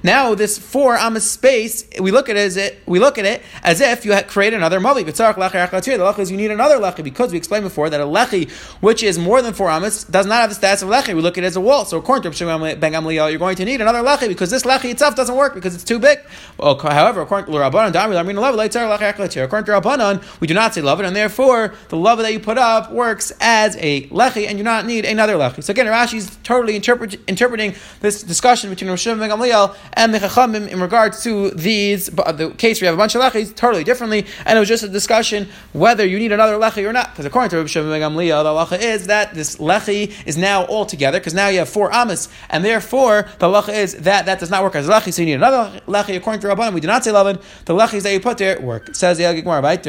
Now 0.04 0.34
this 0.34 0.58
four 0.58 0.98
amas 0.98 1.30
space, 1.30 1.86
we 2.00 2.10
look 2.10 2.28
at 2.28 2.36
it 2.36 2.40
as 2.40 2.58
it 2.58 2.82
we 2.88 3.00
look 3.00 3.20
at 3.20 3.26
it 3.26 3.44
as 3.64 3.80
if 3.82 4.04
you 4.04 4.14
had 4.14 4.28
created 4.28 4.58
another 4.58 4.80
mavi. 4.80 5.06
The 5.06 5.12
lach 5.14 6.20
is 6.20 6.32
you 6.32 6.38
need 6.38 6.50
another 6.50 6.80
lechi 6.80 7.04
because 7.04 7.32
we 7.32 7.38
explained 7.38 7.66
before 7.66 7.90
that 7.92 8.02
a 8.02 8.06
lechi 8.06 8.50
which 8.82 9.04
is 9.04 9.20
more 9.20 9.44
than 9.44 9.54
four 9.54 9.70
amas 9.70 10.04
does 10.06 10.26
not 10.26 10.42
have 10.42 10.50
the 10.50 10.56
status 10.56 10.82
of 10.82 10.90
lechi. 10.90 11.16
We 11.16 11.22
look 11.22 11.38
at 11.38 11.44
it 11.44 11.48
as 11.48 11.56
a 11.56 11.62
wall. 11.62 11.86
So 11.86 11.98
according 11.98 12.24
to 12.24 12.30
Rosh 12.30 12.40
Ben 12.80 12.94
Gamliel, 12.94 13.30
you're 13.30 13.38
going 13.38 13.56
to 13.56 13.66
need 13.66 13.80
another 13.80 14.00
lechi 14.00 14.28
because 14.28 14.50
this 14.50 14.64
lechi 14.64 14.90
itself 14.90 15.16
doesn't 15.16 15.36
work 15.36 15.54
because 15.54 15.76
it's 15.76 15.84
too 15.84 16.00
big. 16.00 16.20
Well, 16.58 16.80
however, 16.80 17.22
according 17.22 17.54
to 17.54 17.60
Rabbanan, 17.60 17.94
according 17.94 19.66
to 19.66 19.72
Rabbanan, 19.72 20.42
we 20.42 20.48
do 20.48 20.56
not 20.56 20.74
say 20.74 20.82
love 20.82 21.00
it, 21.00 21.06
and 21.06 21.16
therefore 21.16 21.76
the 21.90 21.98
love 21.98 22.18
that 22.18 22.34
you 22.34 22.40
put 22.40 22.58
up 22.58 22.92
works 22.92 23.32
as 23.40 23.78
a 23.80 24.08
lechi, 24.08 24.48
and 24.48 24.58
you 24.58 24.64
do 24.64 24.64
not 24.64 24.88
need 24.88 25.06
another 25.06 25.36
lechi. 25.36 25.64
So 25.64 25.72
again, 25.72 25.86
Rashi's 25.86 26.23
he's 26.24 26.36
totally 26.38 26.76
interpret, 26.76 27.16
interpreting 27.28 27.76
this 28.02 28.24
discussion 28.24 28.70
between 28.70 28.90
Rosh 28.90 29.06
and 29.06 29.20
Gamliel 29.22 29.76
and 29.94 30.14
the 30.14 30.20
Chachamim 30.20 30.68
in 30.68 30.80
regards 30.80 31.24
to 31.24 31.52
these, 31.52 32.08
the 32.08 32.54
case 32.58 32.82
where 32.82 32.86
you 32.86 32.88
have 32.88 32.96
a 32.96 32.98
bunch 32.98 33.16
of 33.16 33.22
lechis, 33.22 33.56
totally 33.56 33.84
differently, 33.84 34.26
and 34.46 34.58
it 34.58 34.60
was 34.60 34.70
just 34.70 34.84
a 34.84 34.90
discussion 34.90 35.48
whether 35.74 36.06
you 36.06 36.20
need 36.20 36.32
another 36.32 36.54
lechi 36.54 36.88
or 36.88 36.94
not. 36.94 37.12
Because 37.12 37.26
according 37.26 37.50
to 37.52 37.58
Rosh 37.58 37.76
Gamliel, 37.76 38.44
the 38.44 38.76
halacha 38.76 38.82
is 38.82 39.08
that 39.08 39.34
this 39.34 39.58
lechi 39.58 40.14
is 40.26 40.38
now 40.38 40.64
all 40.66 40.86
together, 40.86 41.20
because 41.20 41.34
now 41.34 41.48
you 41.48 41.60
have 41.60 41.70
four 41.70 41.94
amas, 41.94 42.30
and 42.50 42.64
therefore 42.64 43.28
the 43.40 43.48
halacha 43.48 43.74
is 43.74 43.96
that 43.98 44.26
that 44.26 44.40
does 44.40 44.50
not 44.50 44.64
work 44.64 44.76
as 44.76 44.88
lechi, 44.88 45.14
so 45.14 45.22
you 45.22 45.28
need 45.28 45.34
another 45.34 45.82
lechi. 45.88 46.16
According 46.16 46.42
to 46.42 46.48
Rabbanim, 46.48 46.74
we 46.74 46.82
do 46.82 46.88
not 46.88 47.04
say 47.04 47.12
lavin, 47.12 47.40
the 47.66 47.74
lechis 47.74 48.04
that 48.04 48.14
you 48.14 48.20
put 48.20 48.38
there 48.38 48.60
work. 48.62 48.96
Says 48.96 49.18
the 49.18 49.24
Yagik 49.24 49.46
right 49.46 49.84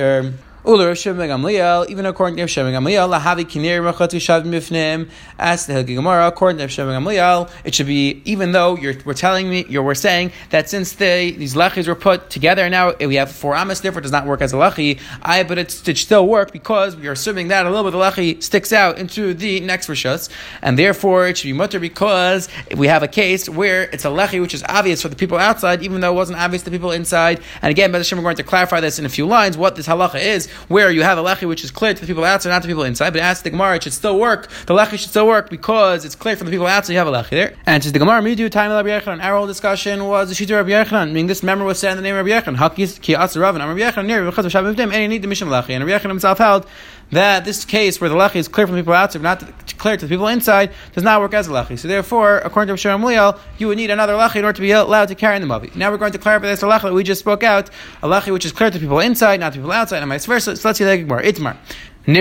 Shimon 0.64 1.28
Gamliel, 1.28 1.90
even 1.90 2.06
according 2.06 2.36
to 2.36 2.42
Rav 2.42 2.48
kinir. 3.48 5.10
Ask 5.38 5.66
the 5.66 5.72
Hilgi 5.74 5.94
Gemara, 5.94 6.26
according 6.26 6.56
to 6.56 6.82
Rav 6.82 7.02
Gamliel, 7.02 7.50
it 7.64 7.74
should 7.74 7.86
be 7.86 8.22
even 8.24 8.52
though 8.52 8.74
you're 8.74 8.94
we're 9.04 9.12
telling 9.12 9.50
me 9.50 9.66
you're 9.68 9.82
we're 9.82 9.94
saying 9.94 10.32
that 10.50 10.70
since 10.70 10.94
they 10.94 11.32
these 11.32 11.54
lachis 11.54 11.86
were 11.86 11.94
put 11.94 12.30
together 12.30 12.70
now 12.70 12.94
we 12.94 13.16
have 13.16 13.30
four 13.30 13.54
amas, 13.54 13.82
therefore 13.82 13.98
it 13.98 14.04
does 14.04 14.12
not 14.12 14.26
work 14.26 14.40
as 14.40 14.54
a 14.54 14.56
lachi. 14.56 14.98
I 15.20 15.42
but 15.42 15.58
it 15.58 15.70
should 15.70 15.98
still 15.98 16.26
work 16.26 16.50
because 16.50 16.96
we 16.96 17.08
are 17.08 17.12
assuming 17.12 17.48
that 17.48 17.66
a 17.66 17.68
little 17.68 17.84
bit 17.84 17.94
of 17.94 18.00
the 18.00 18.22
lachi 18.22 18.42
sticks 18.42 18.72
out 18.72 18.96
into 18.98 19.34
the 19.34 19.60
next 19.60 19.88
rishus, 19.88 20.30
and 20.62 20.78
therefore 20.78 21.28
it 21.28 21.36
should 21.36 21.48
be 21.48 21.52
mutter 21.52 21.78
because 21.78 22.48
we 22.74 22.86
have 22.86 23.02
a 23.02 23.08
case 23.08 23.50
where 23.50 23.82
it's 23.82 24.06
a 24.06 24.08
lachi 24.08 24.40
which 24.40 24.54
is 24.54 24.64
obvious 24.66 25.02
for 25.02 25.08
the 25.08 25.16
people 25.16 25.36
outside, 25.36 25.82
even 25.82 26.00
though 26.00 26.12
it 26.12 26.16
wasn't 26.16 26.38
obvious 26.38 26.62
to 26.62 26.70
the 26.70 26.74
people 26.74 26.90
inside. 26.90 27.42
And 27.60 27.70
again, 27.70 27.92
Bezashim, 27.92 28.16
we're 28.16 28.22
going 28.22 28.36
to 28.36 28.42
clarify 28.42 28.80
this 28.80 28.98
in 28.98 29.04
a 29.04 29.10
few 29.10 29.26
lines 29.26 29.58
what 29.58 29.76
this 29.76 29.86
halacha 29.86 30.22
is 30.22 30.48
where 30.68 30.90
you 30.90 31.02
have 31.02 31.18
a 31.18 31.22
lechi 31.22 31.48
which 31.48 31.64
is 31.64 31.70
clear 31.70 31.94
to 31.94 32.00
the 32.00 32.06
people 32.06 32.24
outside, 32.24 32.50
not 32.50 32.62
to 32.62 32.68
the 32.68 32.72
people 32.72 32.84
inside. 32.84 33.10
But 33.10 33.22
ask 33.22 33.42
the 33.42 33.50
Gemara, 33.50 33.76
it 33.76 33.82
should 33.82 33.92
still 33.92 34.18
work. 34.18 34.48
The 34.66 34.74
lechi 34.74 34.98
should 34.98 35.10
still 35.10 35.26
work 35.26 35.50
because 35.50 36.04
it's 36.04 36.14
clear 36.14 36.36
for 36.36 36.44
the 36.44 36.50
people 36.50 36.66
outside. 36.66 36.92
You 36.92 36.98
have 36.98 37.08
a 37.08 37.12
lechi 37.12 37.30
there. 37.30 37.56
And 37.66 37.82
just 37.82 37.92
the 37.92 37.98
Gemara, 37.98 38.22
me 38.22 38.34
do 38.34 38.48
time 38.48 38.70
Rabbi 38.70 38.88
Yechanan. 38.88 39.22
Our 39.22 39.36
whole 39.36 39.46
discussion 39.46 40.06
was 40.06 40.28
the 40.28 40.34
shita 40.34 40.56
Rabbi 40.56 40.70
Yechanan. 40.70 41.08
Meaning 41.08 41.26
this 41.26 41.42
member 41.42 41.64
was 41.64 41.78
said 41.78 41.92
in 41.92 41.96
the 41.96 42.02
name 42.02 42.16
of 42.16 42.26
Rabbi 42.26 42.40
Yechanan. 42.40 42.56
Hakis 42.56 43.00
ki 43.00 43.14
Rav 43.14 43.56
and 43.56 43.64
Rabbi 43.64 43.80
Yechanan 43.80 44.06
near 44.06 44.24
because 44.24 44.44
of 44.44 44.52
Shabbat 44.52 44.78
and 44.78 44.92
he 44.92 45.08
need 45.08 45.22
the 45.22 45.28
mission 45.28 45.48
lechi. 45.48 45.70
And 45.70 45.84
Rabbi 45.84 45.98
Yechanan 45.98 46.10
himself 46.10 46.38
held 46.38 46.66
that 47.14 47.44
this 47.44 47.64
case 47.64 48.00
where 48.00 48.10
the 48.10 48.16
lechi 48.16 48.36
is 48.36 48.48
clear 48.48 48.66
from 48.66 48.76
the 48.76 48.82
people 48.82 48.94
outside, 48.94 49.22
but 49.22 49.40
not 49.40 49.78
clear 49.78 49.96
to 49.96 50.06
the 50.06 50.14
people 50.14 50.28
inside, 50.28 50.72
does 50.92 51.02
not 51.02 51.20
work 51.20 51.34
as 51.34 51.48
a 51.48 51.50
lechi. 51.50 51.78
So 51.78 51.88
therefore, 51.88 52.38
according 52.38 52.74
to 52.74 52.78
Shem 52.78 53.02
you 53.58 53.68
would 53.68 53.76
need 53.76 53.90
another 53.90 54.14
lechi 54.14 54.36
in 54.36 54.44
order 54.44 54.56
to 54.56 54.62
be 54.62 54.70
allowed 54.70 55.08
to 55.08 55.14
carry 55.14 55.36
in 55.36 55.42
the 55.42 55.48
mavi. 55.48 55.74
Now 55.74 55.90
we're 55.90 55.98
going 55.98 56.12
to 56.12 56.18
clarify 56.18 56.46
this 56.46 56.62
lechi 56.62 56.82
that 56.82 56.94
we 56.94 57.02
just 57.04 57.20
spoke 57.20 57.42
out, 57.42 57.70
a 58.02 58.08
lechi 58.08 58.32
which 58.32 58.44
is 58.44 58.52
clear 58.52 58.70
to 58.70 58.78
people 58.78 59.00
inside, 59.00 59.40
not 59.40 59.52
to 59.52 59.58
people 59.58 59.72
outside, 59.72 60.02
and 60.02 60.08
vice 60.08 60.26
versa. 60.26 60.56
So 60.56 60.68
let's 60.68 60.78
see 60.78 61.04
more. 61.04 61.22
Itmar. 61.22 61.56
If 62.06 62.16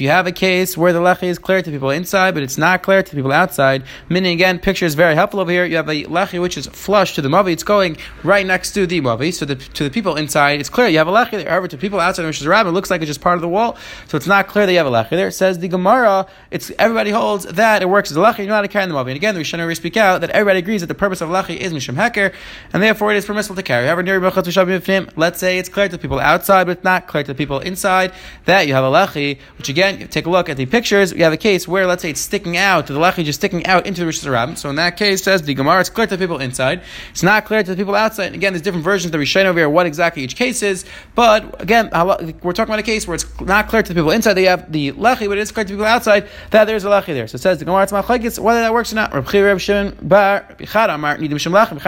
you 0.00 0.08
have 0.10 0.26
a 0.26 0.32
case 0.32 0.76
where 0.76 0.92
the 0.92 0.98
lechi 0.98 1.22
is 1.22 1.38
clear 1.38 1.62
to 1.62 1.70
people 1.70 1.88
inside, 1.88 2.34
but 2.34 2.42
it's 2.42 2.58
not 2.58 2.82
clear 2.82 3.02
to 3.02 3.16
people 3.16 3.32
outside, 3.32 3.84
meaning 4.10 4.34
again, 4.34 4.58
picture 4.58 4.84
is 4.84 4.94
very 4.94 5.14
helpful 5.14 5.40
over 5.40 5.50
here. 5.50 5.64
You 5.64 5.76
have 5.76 5.88
a 5.88 6.04
lechi 6.04 6.42
which 6.42 6.58
is 6.58 6.66
flush 6.66 7.14
to 7.14 7.22
the 7.22 7.30
mavi; 7.30 7.52
it's 7.52 7.62
going 7.62 7.96
right 8.22 8.44
next 8.44 8.72
to 8.72 8.86
the 8.86 9.00
mavi. 9.00 9.32
So 9.32 9.46
the, 9.46 9.54
to 9.56 9.84
the 9.84 9.88
people 9.88 10.16
inside, 10.16 10.60
it's 10.60 10.68
clear 10.68 10.88
you 10.88 10.98
have 10.98 11.08
a 11.08 11.10
lechi 11.10 11.30
there. 11.30 11.48
However, 11.48 11.68
to 11.68 11.78
people 11.78 12.00
outside, 12.00 12.26
which 12.26 12.38
is 12.38 12.44
a 12.44 12.50
rabbin, 12.50 12.72
it 12.72 12.74
looks 12.74 12.90
like 12.90 13.00
it's 13.00 13.08
just 13.08 13.22
part 13.22 13.36
of 13.36 13.40
the 13.40 13.48
wall, 13.48 13.78
so 14.08 14.18
it's 14.18 14.26
not 14.26 14.46
clear 14.46 14.66
that 14.66 14.72
you 14.72 14.78
have 14.78 14.86
a 14.86 14.90
lechi 14.90 15.12
there. 15.12 15.28
It 15.28 15.32
says 15.32 15.58
the 15.58 15.68
Gemara, 15.68 16.26
it's 16.50 16.70
everybody 16.78 17.12
holds 17.12 17.46
that 17.46 17.80
it 17.80 17.88
works 17.88 18.10
as 18.10 18.18
a 18.18 18.20
lechi. 18.20 18.40
You're 18.40 18.48
not 18.48 18.60
to 18.60 18.68
carry 18.68 18.84
the 18.84 18.92
mavi. 18.92 19.08
And 19.08 19.16
again, 19.16 19.34
the 19.34 19.40
Rishon 19.40 19.74
speak 19.74 19.96
out 19.96 20.20
that 20.20 20.28
everybody 20.30 20.58
agrees 20.58 20.82
that 20.82 20.88
the 20.88 20.94
purpose 20.94 21.22
of 21.22 21.30
lechi 21.30 21.56
is 21.56 21.72
mishum 21.72 21.94
heker, 21.94 22.34
and 22.74 22.82
therefore 22.82 23.10
it 23.10 23.16
is 23.16 23.24
permissible 23.24 23.56
to 23.56 23.62
carry. 23.62 23.86
However, 23.86 25.10
let's 25.16 25.38
say 25.40 25.58
it's 25.58 25.70
clear 25.70 25.88
to 25.88 25.96
people 25.96 26.20
outside, 26.20 26.64
but 26.64 26.72
it's 26.72 26.84
not 26.84 27.06
clear 27.06 27.24
to 27.24 27.37
people 27.38 27.60
inside, 27.60 28.12
that 28.44 28.66
you 28.66 28.74
have 28.74 28.84
a 28.84 28.88
lechi, 28.88 29.38
which 29.56 29.68
again, 29.68 30.08
take 30.08 30.26
a 30.26 30.30
look 30.30 30.48
at 30.48 30.56
the 30.56 30.66
pictures, 30.66 31.12
you 31.12 31.22
have 31.22 31.32
a 31.32 31.38
case 31.38 31.66
where, 31.66 31.86
let's 31.86 32.02
say, 32.02 32.10
it's 32.10 32.20
sticking 32.20 32.56
out, 32.56 32.88
the 32.88 32.94
lechi 32.94 33.24
just 33.24 33.38
sticking 33.38 33.64
out 33.66 33.86
into 33.86 34.00
the 34.00 34.06
Rosh 34.06 34.24
Hashanah. 34.24 34.58
So 34.58 34.68
in 34.68 34.76
that 34.76 34.96
case, 34.96 35.22
says 35.22 35.42
the 35.42 35.54
Gemara, 35.54 35.80
it's 35.80 35.90
clear 35.90 36.06
to 36.06 36.16
the 36.16 36.22
people 36.22 36.38
inside. 36.38 36.82
It's 37.10 37.22
not 37.22 37.44
clear 37.44 37.62
to 37.62 37.70
the 37.70 37.76
people 37.76 37.94
outside. 37.94 38.26
And 38.26 38.34
again, 38.34 38.52
there's 38.52 38.62
different 38.62 38.84
versions 38.84 39.06
of 39.06 39.12
the 39.12 39.18
Rishon 39.18 39.44
over 39.44 39.58
here, 39.58 39.68
what 39.68 39.86
exactly 39.86 40.22
each 40.22 40.36
case 40.36 40.62
is. 40.62 40.84
But 41.14 41.62
again, 41.62 41.90
we're 41.92 42.52
talking 42.52 42.62
about 42.62 42.78
a 42.78 42.82
case 42.82 43.06
where 43.06 43.14
it's 43.14 43.40
not 43.40 43.68
clear 43.68 43.82
to 43.82 43.88
the 43.88 43.94
people 43.94 44.10
inside, 44.10 44.34
they 44.34 44.44
have 44.44 44.72
the 44.72 44.92
lechi, 44.92 45.28
but 45.28 45.38
it 45.38 45.42
is 45.42 45.52
clear 45.52 45.64
to 45.64 45.72
people 45.72 45.84
outside 45.86 46.28
that 46.50 46.64
there's 46.64 46.84
a 46.84 46.88
lechi 46.88 47.14
there. 47.14 47.28
So 47.28 47.36
it 47.36 47.42
says 47.42 47.58
the 47.58 47.64
Gemara, 47.64 47.84
it's 47.84 47.92
machlekes, 47.92 48.38
whether 48.38 48.60
that 48.60 48.72
works 48.72 48.92
or 48.92 48.96
not. 48.96 49.12
Raphirabshin 49.12 50.08
bar 50.08 50.46
pihara 50.58 50.98
mark 50.98 51.20
the 51.20 51.28
Mishim 51.28 51.52
Lachara 51.52 51.72
M. 51.72 51.78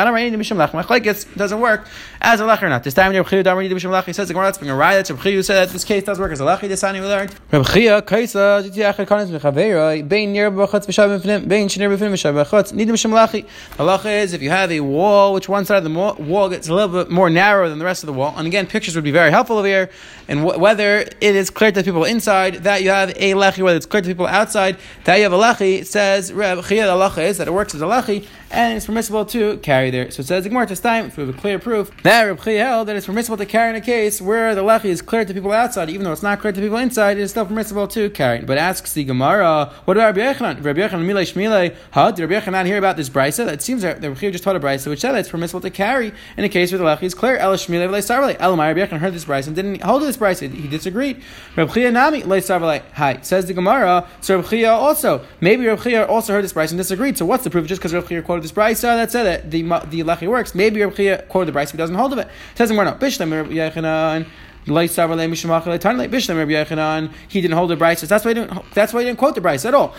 Lach 0.71 0.85
Machits 0.85 1.37
doesn't 1.37 1.61
work 1.61 1.87
as 2.21 2.41
a 2.41 2.45
lechi 2.45 2.63
or 2.63 2.69
not. 2.69 2.85
This 2.85 2.95
time, 2.95 3.13
he 3.13 3.19
says 4.13 4.29
the 4.29 4.35
Gemara, 4.35 4.47
let's 4.47 4.59
bring 4.59 4.71
a 4.71 4.77
riot, 4.77 5.07
who 5.41 5.45
said 5.45 5.67
that 5.67 5.73
this 5.73 5.85
case 5.85 6.05
does 6.05 6.19
work 6.19 6.33
as 6.33 6.41
a 6.41 6.45
lachi. 6.45 6.69
This 6.69 6.83
we 6.83 7.01
learned. 7.01 7.35
Reb 7.51 7.65
Chia 7.65 8.03
kaisa 8.03 8.63
titiach 8.63 9.07
kanis 9.07 9.31
mechavera 9.31 10.07
bein 10.07 10.33
nir 10.35 10.51
b'chutz 10.51 10.85
v'shav 10.87 11.19
b'finim 11.19 11.49
bein 11.49 11.67
shnir 11.67 11.89
b'finim 11.89 12.13
v'shav 12.13 12.35
b'chutz 12.45 12.75
nidim 12.75 12.99
shem 12.99 13.11
lachi. 13.11 13.47
Halacha 13.79 14.23
is 14.23 14.35
if 14.35 14.43
you 14.43 14.51
have 14.51 14.71
a 14.71 14.81
wall 14.81 15.33
which 15.33 15.49
one 15.49 15.65
side 15.65 15.79
of 15.79 15.85
the 15.85 15.91
wall 15.91 16.51
gets 16.51 16.69
a 16.69 16.75
little 16.75 17.05
bit 17.05 17.11
more 17.11 17.31
narrow 17.31 17.71
than 17.71 17.79
the 17.79 17.87
rest 17.87 18.03
of 18.03 18.07
the 18.07 18.13
wall, 18.13 18.35
and 18.37 18.47
again 18.47 18.67
pictures 18.67 18.95
would 18.95 19.05
be 19.05 19.11
very 19.11 19.31
helpful 19.31 19.57
over 19.57 19.67
here, 19.67 19.89
and 20.29 20.41
wh- 20.41 20.59
whether 20.59 20.99
it 20.99 21.23
is 21.23 21.49
clear 21.49 21.73
to 21.73 21.83
people 21.83 22.05
inside 22.05 22.57
that 22.65 22.83
you 22.83 22.91
have 22.91 23.09
a 23.11 23.33
lechi, 23.33 23.63
whether 23.63 23.79
it's 23.79 23.87
clear 23.87 24.03
to 24.03 24.09
people 24.09 24.27
outside 24.27 24.77
that 25.05 25.17
you 25.17 25.23
have 25.23 25.33
a 25.33 25.39
lechi, 25.39 25.87
says 25.87 26.35
Reb 26.35 26.63
Chia 26.65 26.85
the 26.85 26.93
halacha 26.93 27.23
is 27.23 27.39
that 27.39 27.49
it 27.49 27.53
works 27.53 27.75
as 27.75 27.81
a 27.81 27.87
lechi 27.87 28.27
and 28.51 28.77
it's 28.77 28.87
permissible 28.87 29.25
to 29.27 29.59
carry 29.59 29.91
there. 29.91 30.11
So 30.11 30.21
it 30.21 30.27
says 30.27 30.43
the 30.43 30.51
Gemara 30.51 30.67
this 30.67 30.81
time, 30.81 31.07
if 31.07 31.17
we 31.17 31.25
have 31.25 31.35
a 31.35 31.39
clear 31.39 31.59
proof 31.59 31.91
that 32.03 32.25
Reb 32.25 32.41
held 32.41 32.89
that 32.89 32.97
it's 32.97 33.07
permissible 33.07 33.37
to 33.37 33.47
carry 33.47 33.71
in 33.71 33.77
a 33.77 33.81
case 33.81 34.21
where 34.21 34.55
the 34.55 34.63
lechi 34.63 34.87
is 34.87 35.01
clear 35.03 35.25
to 35.25 35.33
people 35.33 35.53
outside, 35.53 35.89
even 35.89 36.05
though 36.05 36.13
it's 36.13 36.23
not 36.23 36.41
clear 36.41 36.53
to 36.53 36.61
people 36.61 36.77
inside, 36.79 37.17
it 37.17 37.21
is 37.21 37.31
still 37.31 37.47
permissible 37.47 37.87
to 37.89 38.11
carry. 38.11 38.41
But 38.41 38.59
asks 38.59 38.93
the 38.93 39.05
Gemara, 39.05 39.73
what 39.85 39.97
about 39.97 40.17
Rabbi 40.17 40.33
Yechanan? 40.33 40.65
Rabbi 40.65 40.81
Yechanan 40.81 41.07
Milei 41.07 41.33
Shmilei, 41.33 41.77
how 41.93 42.11
did 42.11 42.29
Rabbi 42.29 42.45
Yechanan 42.45 42.67
hear 42.67 42.79
about 42.79 42.97
this 42.97 43.09
brisa? 43.09 43.47
That 43.47 43.63
seems 43.63 43.83
that 43.83 44.03
Rabbi 44.03 44.31
just 44.31 44.43
taught 44.43 44.57
a 44.57 44.61
brisa 44.61 44.89
which 44.89 45.01
said 45.01 45.13
that 45.13 45.21
it's 45.21 45.29
permissible 45.29 45.61
to 45.61 45.71
carry 45.71 46.13
in 46.37 46.45
a 46.45 46.49
case 46.49 46.73
where 46.73 46.79
the 46.79 46.85
lechi 46.85 47.05
is 47.05 47.15
clear. 47.15 47.37
El 47.37 47.55
Shmilei 47.55 47.89
V'lei 47.89 48.01
Sarvei. 48.01 48.37
Elamai 48.39 48.75
Rabbi 48.75 48.81
Yechanan 48.81 48.99
heard 48.99 49.15
this 49.15 49.25
brisa 49.25 49.47
and 49.47 49.57
didn't 49.57 49.83
hold 49.83 50.03
this 50.03 50.17
brisa. 50.17 50.53
He 50.53 50.67
disagreed. 50.67 51.23
Rabbi 51.57 51.73
Chia 51.73 51.93
Nami 51.93 52.25
Lei 52.25 52.41
Sarvei. 52.41 52.83
Hi 52.95 53.21
says 53.23 53.47
the 53.47 53.55
Gemara. 53.55 54.09
So 54.21 54.41
Rabbi 54.41 54.65
also 54.65 55.25
maybe 55.41 55.67
Rabbi 55.67 56.03
also 56.03 56.33
heard 56.33 56.43
this 56.43 56.53
brisa 56.53 56.71
and 56.71 56.79
disagreed. 56.79 57.17
So 57.17 57.25
what's 57.25 57.45
the 57.45 57.51
proof? 57.51 57.67
Just 57.67 57.81
because 57.81 57.95
Rabbi 57.95 58.21
quoted 58.21 58.40
this 58.43 58.53
brisa, 58.53 58.83
that's 58.83 59.15
it. 59.15 59.25
That 59.25 59.51
the 59.51 59.63
the 59.63 60.03
lechi 60.03 60.29
works. 60.29 60.55
Maybe 60.55 60.81
Rabbi 60.83 60.95
Chia 60.95 61.23
quoted 61.29 61.53
the 61.53 61.59
brisa, 61.59 61.73
he 61.73 61.79
doesn't 61.79 61.97
hold 61.97 62.13
of 62.13 62.19
it. 62.19 62.27
It 62.27 62.59
says 62.59 62.71
in 62.71 62.77
Gemara, 62.77 62.93
no. 62.93 62.99
Bishlam. 62.99 64.27
He 64.67 64.73
didn't 67.41 67.57
hold 67.57 67.71
the 67.71 67.77
brisa. 67.77 68.09
That's 68.09 68.25
why 68.25 68.31
he 68.31 68.35
didn't. 68.35 68.75
That's 68.75 68.93
why 68.93 69.01
he 69.01 69.07
didn't 69.07 69.19
quote 69.19 69.35
the 69.35 69.41
brisa 69.41 69.67
at 69.67 69.75
all. 69.75 69.95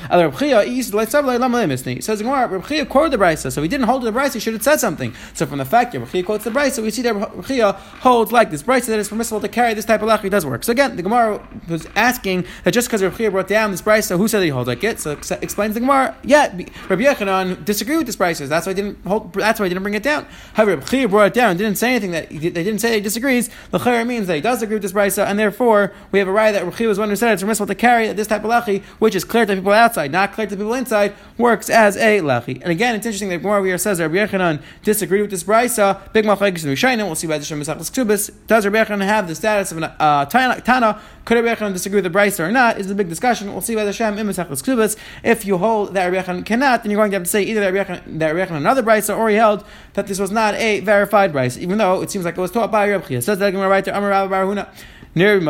He 0.64 0.82
says 0.82 2.24
Reb 2.24 2.90
quoted 2.90 3.20
the 3.20 3.36
so 3.36 3.62
he 3.62 3.68
didn't 3.68 3.88
hold 3.88 4.04
the 4.04 4.12
brisa. 4.12 4.34
He 4.34 4.40
should 4.40 4.54
have 4.54 4.64
said 4.64 4.80
something. 4.80 5.14
So 5.34 5.46
from 5.46 5.58
the 5.58 5.66
fact 5.66 5.94
that 5.94 6.00
Reb 6.00 6.26
quotes 6.26 6.44
the 6.44 6.52
brisa, 6.52 6.84
we 6.84 6.92
see 6.92 7.02
that 7.02 7.14
Reb 7.14 7.76
holds 7.76 8.32
like 8.32 8.52
this 8.52 8.64
brisa 8.64 8.88
that 8.88 9.00
it's 9.00 9.10
permissible 9.10 9.42
to 9.42 9.48
carry 9.48 9.74
this 9.74 9.86
type 9.86 10.02
of 10.02 10.10
lachi 10.10 10.30
does 10.30 10.46
work. 10.46 10.64
So 10.64 10.72
again, 10.72 10.96
the 10.96 11.04
Gemara 11.04 11.42
was 11.68 11.88
asking 11.96 12.46
that 12.64 12.72
just 12.72 12.88
because 12.88 13.02
Reb 13.02 13.32
brought 13.32 13.48
down 13.48 13.72
this 13.72 13.82
brisa, 13.82 14.18
who 14.18 14.28
said 14.28 14.44
he 14.44 14.50
holds 14.50 14.68
like 14.68 14.84
it? 14.84 15.00
So 15.00 15.12
explains 15.42 15.74
the 15.74 15.80
Gemara. 15.80 16.16
Yeah, 16.24 16.48
Rabbi 16.88 17.04
Yechanan 17.04 17.66
disagreed 17.66 17.98
with 17.98 18.08
this 18.08 18.16
brisa. 18.16 18.48
That's 18.48 18.68
why 18.68 18.74
he 18.74 18.82
didn't 18.82 19.04
hold. 19.06 19.34
That's 19.34 19.60
why 19.60 19.66
he 19.66 19.70
didn't 19.70 19.84
bring 19.84 19.96
it 19.96 20.04
down. 20.04 20.28
However, 20.54 20.82
Reb 20.92 21.10
brought 21.10 21.28
it 21.28 21.34
down, 21.34 21.58
didn't 21.58 21.78
say 21.78 21.92
anything 21.92 22.12
that 22.12 22.30
they 22.30 22.50
didn't 22.50 22.80
say 22.80 22.96
he 22.96 23.02
disagrees. 23.02 23.50
The 23.72 23.80
means 24.06 24.28
that 24.28 24.36
he 24.36 24.42
does 24.42 24.51
agree 24.60 24.76
with 24.76 24.82
this 24.82 24.92
brisa, 24.92 25.26
and 25.26 25.40
therefore 25.40 25.94
we 26.12 26.20
have 26.20 26.28
a 26.28 26.32
right 26.32 26.52
that 26.52 26.64
Ruchi 26.64 26.88
was 26.88 27.00
one 27.00 27.10
who 27.10 27.16
said 27.16 27.32
it's 27.32 27.42
permissible 27.42 27.68
to 27.68 27.76
carry 27.76 28.08
that 28.08 28.18
this 28.18 28.28
type 28.28 28.44
of 28.44 28.50
lachi, 28.50 28.84
which 29.00 29.16
is 29.16 29.24
clear 29.24 29.46
to 29.46 29.56
people 29.56 29.72
outside, 29.72 30.12
not 30.12 30.34
clear 30.34 30.48
to 30.48 30.58
people 30.58 30.74
inside, 30.74 31.14
works 31.38 31.70
as 31.70 31.96
a 31.98 32.20
lachi. 32.20 32.62
And 32.62 32.72
again, 32.72 32.96
it's 32.96 33.06
interesting 33.06 33.30
that 33.30 33.38
Gemara 33.38 33.64
here 33.64 33.78
says 33.78 34.00
Rabbi 34.00 34.16
Yechanan 34.16 34.62
disagreed 34.84 35.22
with 35.22 35.32
this 35.32 35.44
brisa. 35.44 36.12
Big 36.14 36.26
machlekes 36.26 36.64
in 36.64 36.72
Rishonim. 36.72 37.06
We'll 37.06 37.16
see 37.16 37.28
by 37.28 37.38
the 37.38 37.46
Shem 37.46 37.62
Ksubis. 37.62 38.32
Does 38.48 38.66
Rabbi 38.66 38.84
Yechanan 38.84 39.06
have 39.06 39.28
the 39.28 39.36
status 39.36 39.72
of 39.72 39.78
an 39.78 39.84
uh, 39.86 40.26
Tana? 40.26 41.02
Could 41.24 41.36
Rabbi 41.36 41.56
Yechanan 41.56 41.74
disagree 41.74 42.02
with 42.02 42.12
the 42.12 42.18
brisa 42.18 42.40
or 42.42 42.52
not? 42.52 42.80
Is 42.80 42.90
a 42.90 42.96
big 42.96 43.10
discussion. 43.10 43.52
We'll 43.52 43.62
see 43.62 43.76
by 43.76 43.86
the 43.86 43.94
Shem 43.94 44.16
Ksubis. 44.16 44.98
If 45.24 45.46
you 45.46 45.58
hold 45.58 45.94
that 45.94 46.08
Rabbi 46.08 46.26
Yechanan 46.26 46.46
cannot, 46.46 46.84
then 46.84 46.92
you're 46.92 47.00
going 47.00 47.12
to 47.12 47.16
have 47.16 47.24
to 47.24 47.30
say 47.30 47.44
either 47.44 47.62
that 47.62 47.74
Rabbi 47.74 47.94
Yechanan, 47.94 48.20
that 48.20 48.36
Rabbi 48.36 48.52
Yechanan 48.52 48.58
another 48.58 48.84
brisa, 48.84 49.16
or 49.18 49.30
he 49.30 49.36
held 49.36 49.64
that 49.94 50.08
this 50.08 50.20
was 50.20 50.32
not 50.32 50.56
a 50.56 50.80
verified 50.80 51.34
brisa, 51.34 51.58
even 51.60 51.78
though 51.78 52.02
it 52.02 52.10
seems 52.10 52.26
like 52.26 52.38
it 52.38 52.42
was 52.42 52.52
taught 52.52 52.72
by 52.72 52.90
Rabbi 52.90 53.08
Chia. 53.08 53.22
Says 53.22 53.40
that 53.40 53.52
Gemara 53.52 53.70
right 53.70 53.86
there. 53.86 53.94
Amar 53.94 54.41
Rabbi 54.42 54.56
Barahuna. 54.56 54.68
So 55.14 55.20
now 55.20 55.36
again, 55.36 55.46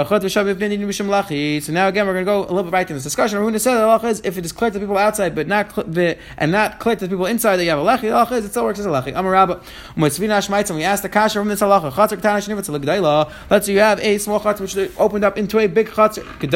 we're 2.07 2.13
going 2.13 2.15
to 2.15 2.25
go 2.25 2.39
a 2.39 2.49
little 2.49 2.63
bit 2.63 2.71
back 2.71 2.87
to 2.87 2.95
this 2.95 3.03
discussion. 3.03 3.37
We're 3.37 3.43
going 3.43 3.53
to 3.53 3.59
say 3.59 3.75
that 3.75 4.03
is 4.05 4.19
if 4.21 4.39
it 4.39 4.43
is 4.43 4.51
clear 4.51 4.71
to 4.71 4.79
people 4.79 4.97
outside, 4.97 5.35
but 5.35 5.47
not 5.47 5.75
cl- 5.75 6.15
and 6.39 6.51
not 6.51 6.79
clear 6.79 6.95
to 6.95 7.07
people 7.07 7.27
inside 7.27 7.57
that 7.57 7.65
you 7.65 7.69
have 7.69 7.77
a 7.77 7.83
lechi. 7.83 8.09
Halacha 8.09 8.39
is 8.39 8.45
it 8.45 8.49
still 8.49 8.63
works 8.63 8.79
as 8.79 8.87
a 8.87 8.89
lechi. 8.89 9.15
Amar 9.15 9.33
Rabba, 9.33 9.61
and 9.95 10.75
we 10.75 10.83
asked 10.83 11.03
the 11.03 11.09
kasha 11.09 11.37
from 11.37 11.47
this 11.47 11.61
halacha. 11.61 11.95
Let's 13.51 13.67
say 13.67 13.73
you 13.73 13.79
have 13.79 13.99
a 13.99 14.17
small 14.17 14.39
chatzar 14.39 14.61
which 14.61 14.75
opened 14.97 15.23
up 15.23 15.37
into 15.37 15.59
a 15.59 15.67
big 15.67 15.89
chatzar. 15.89 16.39
The 16.39 16.47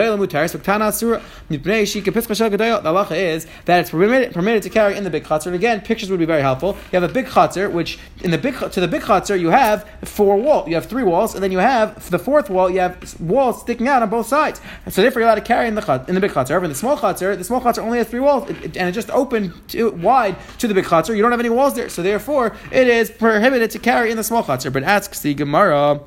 halacha 2.89 3.11
is 3.11 3.45
that 3.65 3.81
it's 3.81 3.91
permitted 3.91 4.33
permitted 4.33 4.63
to 4.63 4.69
carry 4.71 4.97
in 4.97 5.03
the 5.03 5.11
big 5.11 5.25
chatzar. 5.25 5.45
And 5.45 5.55
again, 5.55 5.81
pictures 5.81 6.09
would 6.09 6.17
be 6.17 6.25
very 6.25 6.41
helpful. 6.41 6.75
You 6.91 6.99
have 6.99 7.07
a 7.07 7.13
big 7.13 7.27
chatzar, 7.27 7.71
which 7.71 7.99
in 8.23 8.31
the 8.31 8.39
big 8.39 8.57
to 8.71 8.81
the 8.81 8.87
big 8.87 9.03
chatzar 9.03 9.39
you 9.39 9.51
have 9.51 9.87
four 10.03 10.37
walls. 10.37 10.67
You 10.67 10.73
have 10.73 10.87
three 10.87 11.03
walls, 11.03 11.35
and 11.35 11.43
then 11.43 11.51
you 11.51 11.59
have 11.59 12.09
the 12.09 12.17
fourth 12.17 12.49
wall 12.49 12.67
you 12.67 12.79
have 12.79 12.94
walls 13.19 13.61
sticking 13.61 13.87
out 13.87 14.01
on 14.01 14.09
both 14.09 14.27
sides. 14.27 14.61
So 14.89 15.01
therefore 15.01 15.21
you're 15.21 15.29
allowed 15.29 15.35
to 15.35 15.41
carry 15.41 15.67
in 15.67 15.75
the 15.75 15.81
chut, 15.81 16.07
in 16.07 16.15
the 16.15 16.21
big 16.21 16.31
chutzner. 16.31 16.49
However, 16.49 16.65
in 16.65 16.71
the 16.71 16.75
small 16.75 16.97
chutzner, 16.97 17.37
the 17.37 17.43
small 17.43 17.61
chutzner 17.61 17.83
only 17.83 17.97
has 17.97 18.07
three 18.07 18.19
walls, 18.19 18.49
and 18.49 18.75
it 18.77 18.91
just 18.91 19.09
opened 19.11 19.53
to, 19.69 19.91
wide 19.91 20.35
to 20.59 20.67
the 20.67 20.73
big 20.73 20.85
chutzner. 20.85 21.15
You 21.15 21.21
don't 21.21 21.31
have 21.31 21.39
any 21.39 21.49
walls 21.49 21.75
there, 21.75 21.89
so 21.89 22.01
therefore 22.01 22.55
it 22.71 22.87
is 22.87 23.11
prohibited 23.11 23.71
to 23.71 23.79
carry 23.79 24.11
in 24.11 24.17
the 24.17 24.23
small 24.23 24.43
chutzner. 24.43 24.71
But 24.71 24.83
asks 24.83 25.21
the 25.21 25.33
Gemara 25.33 25.99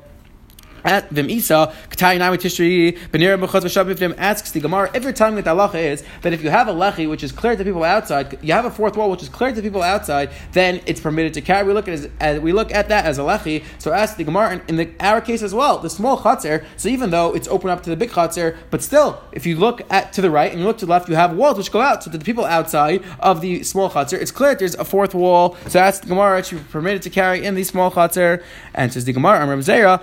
at 0.83 1.09
Vim 1.09 1.29
Isa, 1.29 1.73
Tishri, 1.89 2.97
Benir 3.09 3.39
B'chutz 3.39 3.63
V'shabim 3.63 4.15
asks 4.17 4.51
the 4.51 4.59
Gemara, 4.59 4.89
if 4.93 5.03
you're 5.03 5.13
telling 5.13 5.35
me 5.35 5.41
that 5.41 5.55
halacha 5.55 5.75
is 5.75 6.03
that 6.21 6.33
if 6.33 6.43
you 6.43 6.49
have 6.49 6.67
a 6.67 6.73
lechi 6.73 7.09
which 7.09 7.23
is 7.23 7.31
clear 7.31 7.55
to 7.55 7.63
people 7.63 7.83
outside, 7.83 8.37
you 8.43 8.53
have 8.53 8.65
a 8.65 8.71
fourth 8.71 8.95
wall 8.95 9.09
which 9.09 9.21
is 9.21 9.29
clear 9.29 9.53
to 9.53 9.61
people 9.61 9.81
outside, 9.81 10.29
then 10.53 10.81
it's 10.85 10.99
permitted 10.99 11.33
to 11.33 11.41
carry. 11.41 11.67
We 11.67 11.73
look 11.73 11.87
at 11.87 11.93
as, 11.93 12.09
as 12.19 12.39
we 12.39 12.53
look 12.53 12.73
at 12.73 12.89
that 12.89 13.05
as 13.05 13.17
a 13.17 13.21
lechi. 13.21 13.63
So 13.77 13.91
ask 13.91 14.17
the 14.17 14.23
Gemara 14.23 14.61
in, 14.67 14.75
the, 14.75 14.89
our 14.99 15.21
case 15.21 15.41
as 15.41 15.53
well, 15.53 15.79
the 15.79 15.89
small 15.89 16.17
chatzir. 16.19 16.65
So 16.77 16.89
even 16.89 17.09
though 17.09 17.35
it's 17.35 17.47
open 17.47 17.69
up 17.69 17.83
to 17.83 17.89
the 17.89 17.95
big 17.95 18.11
chatzir, 18.11 18.57
but 18.69 18.81
still, 18.81 19.21
if 19.31 19.45
you 19.45 19.57
look 19.57 19.81
at 19.91 20.13
to 20.13 20.21
the 20.21 20.31
right 20.31 20.51
and 20.51 20.59
you 20.59 20.65
look 20.65 20.77
to 20.79 20.85
the 20.85 20.91
left, 20.91 21.09
you 21.09 21.15
have 21.15 21.35
walls 21.35 21.57
which 21.57 21.71
go 21.71 21.81
out. 21.81 22.03
So 22.03 22.11
to 22.11 22.17
the 22.17 22.25
people 22.25 22.45
outside 22.45 23.03
of 23.19 23.41
the 23.41 23.63
small 23.63 23.89
chatzir, 23.89 24.21
it's 24.21 24.31
clear 24.31 24.55
there's 24.55 24.75
a 24.75 24.85
fourth 24.85 25.13
wall. 25.13 25.57
So 25.67 25.79
ask 25.79 26.01
the 26.01 26.07
Gemara, 26.07 26.43
you're 26.49 26.61
permitted 26.61 27.01
to 27.03 27.09
carry 27.09 27.43
in 27.43 27.55
the 27.55 27.63
small 27.63 27.91
chatzir. 27.91 28.43
And 28.73 28.93
says 28.93 29.05
the 29.05 29.13
Gemara, 29.13 29.41
Amram 29.41 29.61
Zera, 29.61 30.01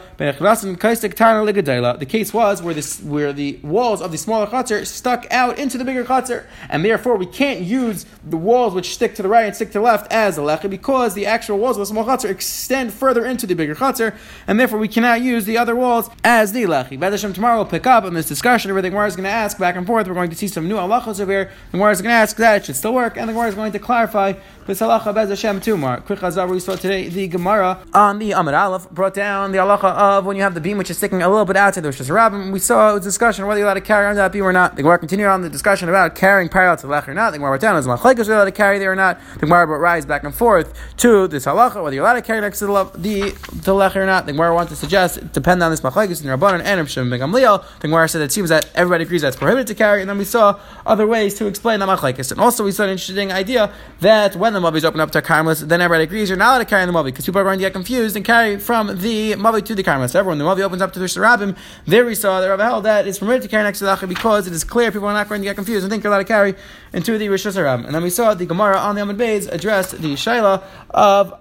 the 0.75 2.07
case 2.09 2.35
was 2.35 2.63
where 2.63 2.75
this 2.75 3.01
where 3.03 3.33
the 3.33 3.59
walls 3.63 4.03
of 4.03 4.11
the 4.13 4.19
smaller 4.19 4.47
chutzner 4.47 4.87
stuck 4.87 5.27
out 5.31 5.59
into 5.59 5.79
the 5.79 5.85
bigger 5.85 6.05
chutzner, 6.05 6.45
and 6.69 6.85
therefore 6.85 7.17
we 7.17 7.27
can't 7.27 7.61
use 7.61 8.07
the 8.25 8.37
walls 8.37 8.75
which 8.75 8.95
stick 8.95 9.15
to 9.15 9.23
the 9.23 9.29
right 9.29 9.47
and 9.47 9.55
stick 9.55 9.69
to 9.69 9.79
the 9.79 9.85
left 9.85 10.13
as 10.13 10.37
a 10.39 10.41
lecha 10.41 10.69
because 10.69 11.15
the 11.15 11.27
actual 11.27 11.59
walls 11.59 11.77
of 11.77 11.81
the 11.81 11.87
small 11.87 12.05
chutzner 12.05 12.31
extend 12.31 12.93
further 12.93 13.25
into 13.25 13.47
the 13.47 13.55
bigger 13.55 13.75
chutzner, 13.75 14.17
and 14.47 14.59
therefore 14.59 14.79
we 14.79 14.89
cannot 14.89 15.21
use 15.21 15.45
the 15.45 15.57
other 15.57 15.77
walls 15.77 16.11
as 16.25 16.53
the 16.53 16.65
lechi. 16.65 16.99
Vedashim 16.99 17.33
tomorrow 17.33 17.57
we'll 17.59 17.67
pick 17.67 17.87
up 17.87 18.05
on 18.05 18.15
this 18.15 18.29
discussion. 18.29 18.71
Everything 18.71 18.93
Gemara 18.93 19.09
is 19.09 19.17
going 19.17 19.25
to 19.25 19.31
ask 19.31 19.59
back 19.59 19.77
and 19.77 19.87
forth. 19.87 20.07
We're 20.09 20.15
going 20.15 20.31
to 20.31 20.37
see 20.37 20.49
some 20.49 20.69
new 20.69 20.77
halachos 20.77 21.21
over 21.21 21.31
here. 21.31 21.51
The 21.71 21.79
Gemara 21.79 21.93
is 21.93 22.01
going 22.01 22.11
to 22.11 22.17
ask 22.17 22.37
that 22.37 22.57
it 22.57 22.65
should 22.67 22.77
still 22.77 22.95
work, 22.95 23.17
and 23.17 23.29
the 23.29 23.33
Gemara 23.33 23.49
is 23.49 23.55
going 23.55 23.73
to 23.73 23.79
clarify 23.79 24.33
this 24.67 24.81
halacha 24.81 25.15
Bez 25.15 25.29
Hashem 25.29 25.61
tomorrow. 25.61 26.01
Quick 26.01 26.23
we 26.23 26.61
saw 26.61 26.75
today 26.75 27.09
the 27.09 27.29
Gemara 27.29 27.79
on 27.93 28.19
the 28.19 28.33
Amid 28.33 28.55
Aleph 28.55 28.91
brought 28.91 29.15
down 29.15 29.53
the 29.53 29.59
halacha 29.59 29.85
of 29.85 30.27
when 30.27 30.37
you 30.37 30.43
have 30.43 30.55
the 30.57 30.61
beam 30.61 30.79
which 30.79 30.91
is 30.91 30.97
sticking 30.97 31.23
a 31.23 31.29
little 31.29 31.45
bit 31.45 31.57
outside 31.57 31.83
the 31.83 31.89
Rosh 31.89 32.01
Hashanah. 32.01 32.43
And 32.43 32.53
we 32.53 32.59
saw 32.59 32.97
a 32.97 33.01
discussion 33.01 33.47
whether 33.47 33.61
you're 33.61 33.69
allowed 33.69 33.75
to 33.75 33.81
carry 33.83 34.07
on 34.07 34.17
that 34.17 34.33
beam 34.33 34.43
or 34.43 34.53
not. 34.53 34.75
The 34.75 34.83
Gemara 34.83 34.99
continued 34.99 35.29
on 35.29 35.43
the 35.43 35.49
discussion 35.51 35.89
about 35.89 36.17
carrying 36.17 36.49
parallel 36.49 36.79
to 36.79 36.87
the 36.87 36.93
lech 36.93 37.09
or 37.09 37.15
not. 37.15 37.31
The 37.31 37.39
Gemara 37.39 37.59
down 37.59 37.77
is 37.77 37.87
machlekes 37.87 38.27
allowed 38.27 38.47
to 38.47 38.53
carry 38.53 38.79
there 38.79 38.91
or 38.91 38.97
not. 38.97 39.21
The 39.35 39.41
Gemara 39.41 39.67
brought 39.67 39.81
rise 39.81 40.07
back 40.07 40.25
and 40.25 40.35
forth 40.35 40.73
to 40.97 41.29
this 41.29 41.45
halacha 41.45 41.83
whether 41.83 41.95
you're 41.95 42.05
allowed 42.05 42.15
to 42.15 42.23
carry 42.23 42.41
next 42.41 42.59
to 42.61 42.67
the 42.67 43.37
the, 43.63 43.75
lech 43.75 43.95
or 43.95 44.07
not. 44.07 44.27
The 44.27 44.33
Gemara 44.33 44.55
wanted 44.55 44.71
to 44.71 44.77
suggest 44.77 45.33
depend 45.33 45.63
on 45.63 45.71
this 45.71 45.83
machlekes 45.83 46.21
and 46.21 46.43
Rav 46.43 46.91
Shimon 46.91 47.11
ben 47.11 47.21
Gamliel. 47.21 47.65
The 47.81 47.89
Gemara 47.89 48.09
said 48.09 48.23
it 48.23 48.33
seems 48.33 48.49
that 48.49 48.71
everybody 48.75 49.05
agrees 49.05 49.23
that 49.23 49.29
it's 49.29 49.37
prohibited 49.37 49.67
to 49.69 49.75
carry, 49.75 50.01
and 50.01 50.09
then 50.09 50.19
we 50.19 50.25
saw 50.25 50.59
other 50.87 51.07
ways 51.07 51.35
to 51.35 51.47
explain 51.47 51.81
the 51.81 51.87
machlekes. 51.87 52.33
And 52.33 52.41
also 52.41 52.65
we 52.65 52.73
saw 52.73 52.85
an 52.85 52.91
interesting 52.91 53.31
idea 53.31 53.73
that 54.01 54.37
when 54.37 54.55
the 54.55 54.61
mavis 54.61 54.85
open 54.85 55.01
up 55.01 55.11
to 55.11 55.21
karmelis, 55.21 55.61
then 55.61 55.81
everybody 55.81 56.05
agrees 56.05 56.31
you're 56.31 56.39
not 56.39 56.53
allowed 56.53 56.59
to 56.59 56.65
carry 56.65 56.83
in 56.83 56.89
the 56.89 56.95
mavi 56.95 57.07
because 57.07 57.27
people 57.27 57.41
are 57.41 57.45
going 57.45 57.59
to 57.59 57.65
get 57.65 57.73
confused 57.73 58.17
and 58.17 58.25
carry 58.25 58.59
from 58.59 58.87
the 58.99 59.33
mavi 59.35 59.65
to 59.65 59.75
the 59.75 59.83
karmelis. 59.83 60.15
Everyone, 60.15 60.39
the 60.47 60.61
mavi 60.61 60.65
opens 60.65 60.83
up 60.83 60.93
to 60.93 60.99
the 60.99 61.07
sharabim. 61.07 61.57
There 61.87 62.05
we 62.05 62.15
saw 62.15 62.41
that 62.41 62.49
Rabbi 62.49 62.63
held 62.63 62.85
that 62.85 63.07
it's 63.07 63.19
permitted 63.19 63.43
to 63.43 63.49
carry 63.49 63.65
next 63.65 63.81
to 63.81 63.85
the 63.85 63.95
acha 63.95 64.09
because 64.09 64.47
it 64.47 64.53
is 64.53 64.65
clear 64.65 64.93
people 64.93 65.09
are 65.09 65.15
not 65.15 65.29
going 65.29 65.41
to 65.41 65.45
get 65.45 65.57
confused 65.57 65.85
and 65.85 65.91
think 65.91 66.05
you're 66.05 66.13
allowed 66.13 66.21
to 66.21 66.25
carry 66.25 66.55
into 66.93 67.19
the 67.19 67.27
rishus 67.27 67.57
And 67.57 67.95
then 67.95 68.03
we 68.03 68.11
saw 68.11 68.35
the 68.35 68.47
Gemara 68.47 68.79
on 68.79 68.95
the 68.95 69.01
Amud 69.01 69.17
Beis 69.17 69.51
address 69.53 69.93
the 69.93 70.15
shaila 70.15 70.63
of 70.91 71.41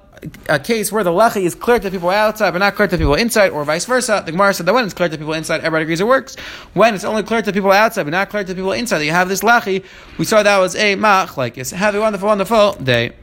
a 0.50 0.60
case 0.60 0.91
where 0.91 1.04
the 1.04 1.12
lechi 1.12 1.44
is 1.44 1.56
clear 1.56 1.80
to 1.80 1.91
people 1.91 2.10
outside 2.10 2.52
but 2.52 2.60
not 2.60 2.76
clear 2.76 2.88
to 2.88 2.98
people 2.98 3.15
inside, 3.15 3.50
or 3.50 3.63
vice 3.63 3.86
versa. 3.86 4.24
The 4.26 4.32
Gemara 4.32 4.54
said 4.54 4.65
that 4.65 4.74
when 4.74 4.86
it's 4.86 4.94
clear 4.94 5.10
to 5.10 5.18
people 5.18 5.34
inside, 5.34 5.58
everybody 5.58 5.84
agrees 5.84 6.02
it 6.02 6.08
works. 6.08 6.36
When 6.74 6.96
it's 6.96 7.04
only 7.04 7.24
clear 7.24 7.41
to 7.41 7.54
people 7.54 7.72
outside 7.72 8.04
but 8.04 8.12
not 8.12 8.30
clear 8.30 8.44
to 8.44 8.56
people 8.56 8.72
inside, 8.72 9.00
that 9.00 9.06
you 9.06 9.12
have 9.12 9.30
this 9.30 9.41
lechi. 9.41 9.84
We 10.18 10.26
saw 10.26 10.44
that 10.44 10.58
was 10.58 10.76
a 10.76 10.96
mach 10.96 11.38
like 11.38 11.56
Have 11.56 11.96
a 11.96 12.00
wonderful, 12.00 12.28
wonderful 12.28 12.74
day. 12.74 13.13